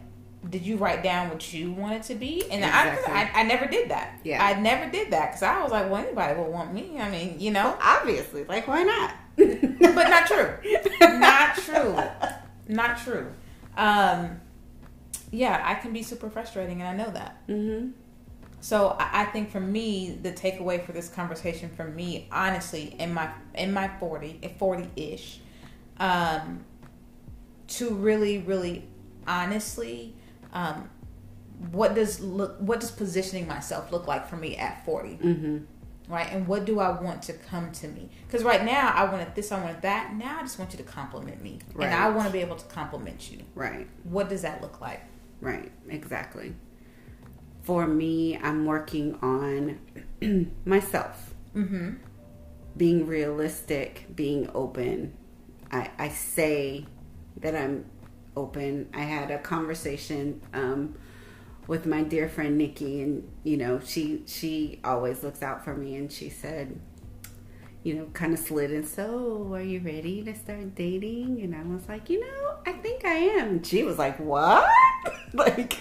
did 0.48 0.66
you 0.66 0.78
write 0.78 1.04
down 1.04 1.30
what 1.30 1.52
you 1.54 1.72
wanted 1.72 2.04
to 2.04 2.16
be? 2.16 2.44
And 2.50 2.64
Exactly. 2.64 3.14
I, 3.14 3.24
I 3.24 3.42
I 3.42 3.44
never 3.44 3.66
did 3.66 3.90
that. 3.90 4.20
Yeah. 4.24 4.44
I 4.44 4.60
never 4.60 4.90
did 4.90 5.12
that 5.12 5.32
because 5.32 5.44
I 5.44 5.62
was 5.62 5.72
like, 5.72 5.90
well, 5.90 5.98
anybody 6.04 6.40
will 6.40 6.52
want 6.52 6.74
me. 6.74 6.98
I 7.00 7.10
mean, 7.10 7.40
you 7.40 7.52
know 7.52 7.64
Well, 7.64 7.80
obviously, 7.82 8.46
like 8.46 8.68
why 8.68 8.84
not? 8.84 9.14
but 9.38 10.10
not 10.10 10.28
true. 10.28 10.54
not 11.02 11.56
true. 11.56 11.98
Not 12.72 13.00
true. 13.00 13.32
Um, 13.76 14.40
yeah, 15.32 15.60
I 15.66 15.74
can 15.74 15.92
be 15.92 16.04
super 16.04 16.30
frustrating, 16.30 16.84
and 16.84 16.88
I 17.02 17.04
know 17.04 17.12
that. 17.12 17.48
Mm-hmm. 17.48 17.90
So 18.62 18.96
I, 19.00 19.22
I 19.22 19.26
think 19.26 19.50
for 19.50 19.60
me, 19.60 20.20
the 20.22 20.32
takeaway 20.32 20.86
for 20.86 20.92
this 20.92 21.10
conversation, 21.10 21.70
for 21.76 21.86
me, 21.86 22.28
honestly, 22.32 22.96
in 23.00 23.12
my 23.14 23.32
in 23.56 23.74
my 23.74 23.90
forty, 24.00 24.40
forty 24.60 24.88
ish, 24.96 25.40
um, 25.98 26.64
to 27.70 27.90
really, 27.96 28.38
really, 28.38 28.86
honestly, 29.28 30.14
um, 30.54 30.90
what 31.72 31.94
does 31.96 32.20
look, 32.20 32.58
what 32.60 32.80
does 32.80 32.92
positioning 32.92 33.48
myself 33.48 33.92
look 33.92 34.08
like 34.08 34.28
for 34.28 34.38
me 34.38 34.56
at 34.58 34.86
forty? 34.86 35.18
Mm-hmm. 35.18 35.58
right? 36.14 36.32
And 36.32 36.48
what 36.48 36.66
do 36.66 36.80
I 36.80 36.90
want 37.02 37.22
to 37.24 37.34
come 37.34 37.72
to 37.74 37.88
me? 37.88 38.10
Because 38.26 38.44
right 38.44 38.64
now 38.64 38.92
I 38.96 39.04
wanted 39.12 39.36
this, 39.36 39.52
I 39.52 39.62
wanted 39.62 39.82
that. 39.84 40.14
Now 40.16 40.38
I 40.40 40.42
just 40.42 40.58
want 40.58 40.72
you 40.72 40.78
to 40.78 40.84
compliment 40.84 41.42
me, 41.44 41.60
Right. 41.74 41.86
and 41.86 41.94
I 41.96 42.10
want 42.10 42.28
to 42.28 42.34
be 42.34 42.40
able 42.40 42.56
to 42.56 42.66
compliment 42.66 43.30
you. 43.32 43.40
Right. 43.56 43.88
What 44.04 44.30
does 44.30 44.42
that 44.44 44.62
look 44.62 44.80
like? 44.82 45.02
Right, 45.42 45.72
exactly. 45.88 46.56
For 47.64 47.86
me, 47.88 48.38
I'm 48.38 48.66
working 48.66 49.16
on 49.22 49.80
myself, 50.66 51.34
Mm-hmm. 51.56 51.92
being 52.78 53.06
realistic, 53.08 54.08
being 54.16 54.50
open. 54.54 55.14
I, 55.72 55.90
I 56.00 56.10
say 56.10 56.86
that 57.42 57.56
I'm 57.56 57.86
open. 58.40 58.90
I 58.94 59.02
had 59.02 59.32
a 59.32 59.40
conversation 59.40 60.42
um, 60.54 60.96
with 61.68 61.86
my 61.86 62.04
dear 62.04 62.30
friend 62.30 62.58
Nikki, 62.58 63.02
and 63.02 63.30
you 63.44 63.58
know, 63.58 63.80
she 63.80 64.24
she 64.26 64.80
always 64.84 65.24
looks 65.24 65.42
out 65.42 65.64
for 65.64 65.76
me, 65.76 65.96
and 65.96 66.12
she 66.12 66.30
said, 66.30 66.80
you 67.84 67.94
know, 67.94 68.06
kind 68.14 68.34
of 68.34 68.40
slid 68.40 68.72
in. 68.72 68.86
So, 68.86 69.54
are 69.54 69.62
you 69.62 69.80
ready 69.80 70.24
to 70.24 70.36
start 70.36 70.76
dating? 70.76 71.42
And 71.42 71.56
I 71.56 71.64
was 71.64 71.88
like, 71.88 72.10
you 72.10 72.20
know, 72.20 72.56
I 72.66 72.74
think 72.74 73.06
I 73.06 73.14
am. 73.14 73.64
She 73.64 73.84
was 73.84 73.98
like, 73.98 74.20
what? 74.20 74.70
like, 75.34 75.78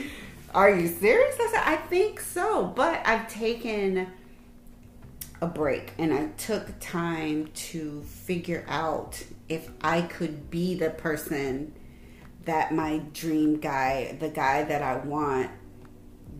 are 0.55 0.71
you 0.71 0.89
serious? 0.89 1.37
I 1.41 1.51
said, 1.53 1.63
I 1.65 1.77
think 1.77 2.21
so, 2.21 2.67
but 2.67 3.01
I've 3.07 3.29
taken 3.29 4.09
a 5.41 5.47
break 5.47 5.93
and 5.99 6.13
I 6.13 6.27
took 6.37 6.79
time 6.81 7.49
to 7.55 8.03
figure 8.03 8.65
out 8.69 9.23
if 9.49 9.71
I 9.81 10.03
could 10.03 10.51
be 10.51 10.75
the 10.75 10.91
person 10.91 11.75
that 12.49 12.73
my 12.73 12.99
dream 13.13 13.61
guy, 13.61 14.17
the 14.19 14.31
guy 14.31 14.65
that 14.65 14.83
I 14.83 14.97
want, 14.97 15.51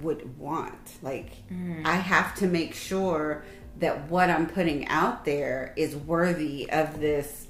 would 0.01 0.39
want. 0.39 1.03
Like, 1.03 1.47
mm. 1.49 1.85
I 1.85 1.97
have 1.97 2.35
to 2.37 2.47
make 2.47 2.75
sure 2.75 3.45
that 3.79 4.09
what 4.09 4.31
I'm 4.31 4.47
putting 4.47 4.89
out 4.89 5.27
there 5.27 5.75
is 5.77 5.95
worthy 5.95 6.71
of 6.71 7.01
this 7.01 7.49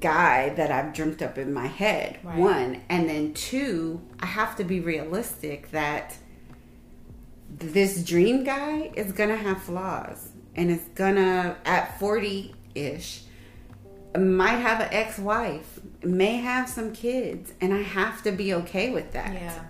guy 0.00 0.50
that 0.50 0.70
I've 0.70 0.92
dreamt 0.92 1.22
up 1.22 1.38
in 1.38 1.54
my 1.54 1.66
head. 1.66 2.18
Right. 2.22 2.36
One. 2.36 2.82
And 2.90 3.08
then 3.08 3.32
two, 3.32 4.02
I 4.20 4.26
have 4.26 4.56
to 4.56 4.64
be 4.64 4.80
realistic 4.80 5.70
that 5.70 6.18
this 7.48 8.04
dream 8.04 8.44
guy 8.44 8.90
is 8.94 9.12
gonna 9.12 9.36
have 9.36 9.62
flaws 9.62 10.30
and 10.54 10.70
it's 10.70 10.88
gonna 10.88 11.56
at 11.64 11.98
40 11.98 12.54
ish 12.74 13.22
might 14.18 14.56
have 14.56 14.80
an 14.80 14.88
ex-wife 14.90 15.80
may 16.06 16.36
have 16.36 16.68
some 16.68 16.92
kids 16.92 17.52
and 17.60 17.74
i 17.74 17.82
have 17.82 18.22
to 18.22 18.32
be 18.32 18.54
okay 18.54 18.90
with 18.90 19.12
that 19.12 19.32
Yeah. 19.32 19.64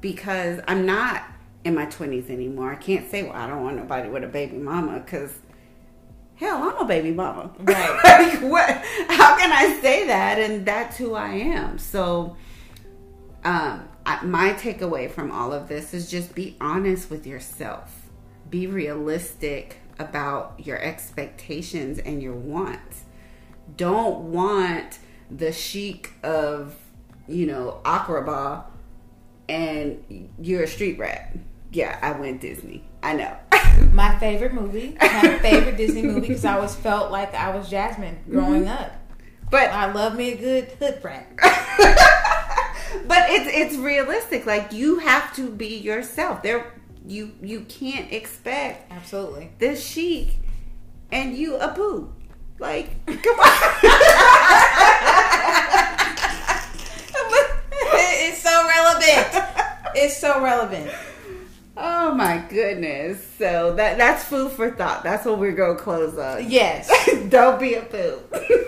because 0.00 0.60
i'm 0.68 0.84
not 0.86 1.24
in 1.64 1.74
my 1.74 1.86
20s 1.86 2.30
anymore 2.30 2.72
i 2.72 2.76
can't 2.76 3.10
say 3.10 3.22
well 3.22 3.32
i 3.32 3.46
don't 3.46 3.62
want 3.62 3.76
nobody 3.76 4.08
with 4.08 4.24
a 4.24 4.28
baby 4.28 4.56
mama 4.56 5.00
because 5.00 5.32
hell 6.36 6.62
i'm 6.62 6.76
a 6.78 6.84
baby 6.84 7.10
mama 7.12 7.50
Right. 7.58 8.00
like 8.04 8.50
what 8.50 8.68
how 9.08 9.36
can 9.38 9.52
i 9.52 9.78
say 9.80 10.06
that 10.06 10.38
and 10.38 10.64
that's 10.66 10.96
who 10.96 11.14
i 11.14 11.28
am 11.34 11.78
so 11.78 12.36
um, 13.44 13.88
I, 14.04 14.24
my 14.24 14.54
takeaway 14.54 15.08
from 15.08 15.30
all 15.30 15.52
of 15.52 15.68
this 15.68 15.94
is 15.94 16.10
just 16.10 16.34
be 16.34 16.56
honest 16.60 17.10
with 17.10 17.28
yourself. 17.28 18.08
Be 18.50 18.66
realistic 18.66 19.76
about 20.00 20.54
your 20.58 20.78
expectations 20.82 22.00
and 22.00 22.20
your 22.20 22.34
wants. 22.34 23.04
Don't 23.76 24.32
want 24.32 24.98
the 25.30 25.52
sheik 25.52 26.12
of, 26.22 26.74
you 27.28 27.46
know, 27.46 27.80
Agrabah 27.84 28.64
and 29.48 30.30
you're 30.40 30.62
a 30.64 30.66
street 30.68 30.98
rat. 30.98 31.36
Yeah, 31.72 31.98
I 32.02 32.12
went 32.18 32.40
Disney. 32.40 32.84
I 33.02 33.14
know. 33.14 33.36
My 33.92 34.18
favorite 34.18 34.52
movie, 34.54 34.96
my 35.00 35.38
favorite 35.38 35.76
Disney 35.76 36.02
movie, 36.02 36.20
because 36.28 36.44
I 36.44 36.54
always 36.56 36.74
felt 36.74 37.10
like 37.12 37.34
I 37.34 37.54
was 37.56 37.68
Jasmine 37.68 38.18
growing 38.28 38.64
Mm-hmm. 38.64 38.84
up. 38.84 38.92
but 39.50 39.70
I 39.70 39.92
love 39.92 40.16
me 40.16 40.32
a 40.32 40.36
good 40.36 40.64
hood 40.78 41.00
brat. 41.02 41.26
but 41.36 41.48
it's 43.30 43.50
it's 43.54 43.76
realistic. 43.76 44.44
Like 44.46 44.72
you 44.72 44.98
have 45.00 45.34
to 45.36 45.50
be 45.50 45.76
yourself. 45.78 46.42
There 46.42 46.72
you 47.06 47.32
you 47.42 47.60
can't 47.68 48.10
expect 48.12 48.90
Absolutely. 48.90 49.50
this 49.58 49.84
sheik 49.86 50.36
and 51.12 51.36
you 51.36 51.56
a 51.56 51.68
boo. 51.72 52.12
Like, 52.58 53.04
come 53.22 53.38
on. 53.38 53.52
it's 58.28 58.42
so 58.42 58.50
relevant. 59.06 59.44
It's 59.94 60.16
so 60.18 60.42
relevant. 60.42 60.90
oh 61.76 62.14
my 62.14 62.38
goodness. 62.48 63.24
So 63.38 63.74
that 63.76 63.98
that's 63.98 64.24
food 64.24 64.52
for 64.52 64.70
thought. 64.70 65.02
That's 65.02 65.24
what 65.24 65.38
we're 65.38 65.52
gonna 65.52 65.78
close 65.78 66.16
on. 66.18 66.48
Yes. 66.50 66.90
Don't 67.28 67.58
be 67.60 67.74
a 67.74 67.82
boo. 67.82 68.20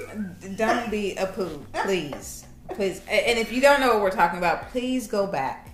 Don't 0.56 0.90
be 0.90 1.16
a 1.16 1.26
poo, 1.26 1.64
please. 1.84 2.44
Please. 2.74 3.00
And 3.08 3.38
if 3.38 3.50
you 3.50 3.60
don't 3.62 3.80
know 3.80 3.94
what 3.94 4.02
we're 4.02 4.10
talking 4.10 4.38
about, 4.38 4.68
please 4.68 5.06
go 5.06 5.26
back 5.26 5.70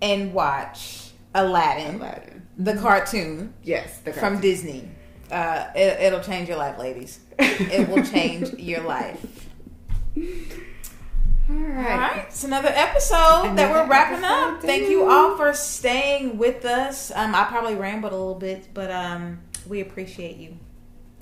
and 0.00 0.34
watch 0.34 1.10
Aladdin, 1.32 1.94
Aladdin. 1.96 2.42
the 2.58 2.74
cartoon 2.74 3.54
Yes, 3.62 3.98
the 3.98 4.12
from 4.12 4.40
Disney. 4.40 4.88
Uh, 5.30 5.68
it, 5.76 6.00
it'll 6.00 6.20
change 6.20 6.48
your 6.48 6.58
life, 6.58 6.76
ladies. 6.78 7.20
It 7.38 7.88
will 7.88 8.02
change 8.04 8.52
your 8.58 8.82
life. 8.82 9.48
All 11.50 11.56
right. 11.56 11.92
all 11.92 11.98
right. 11.98 12.24
It's 12.28 12.44
another 12.44 12.68
episode 12.68 13.42
another 13.44 13.56
that 13.56 13.70
we're 13.72 13.90
wrapping 13.90 14.24
up. 14.24 14.62
Thank 14.62 14.88
you 14.88 15.10
all 15.10 15.36
for 15.36 15.52
staying 15.52 16.38
with 16.38 16.64
us. 16.64 17.10
Um, 17.14 17.34
I 17.34 17.44
probably 17.44 17.74
rambled 17.74 18.12
a 18.12 18.16
little 18.16 18.34
bit, 18.34 18.68
but 18.72 18.90
um, 18.90 19.40
we 19.66 19.80
appreciate 19.80 20.36
you. 20.36 20.56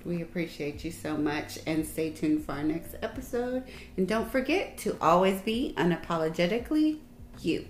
We 0.05 0.23
appreciate 0.23 0.85
you 0.85 0.91
so 0.91 1.17
much 1.17 1.59
and 1.67 1.87
stay 1.87 2.11
tuned 2.11 2.45
for 2.45 2.53
our 2.53 2.63
next 2.63 2.97
episode. 3.03 3.65
And 3.97 4.07
don't 4.09 4.31
forget 4.31 4.79
to 4.79 4.97
always 5.01 5.41
be 5.43 5.75
unapologetically 5.77 6.99
you. 7.41 7.67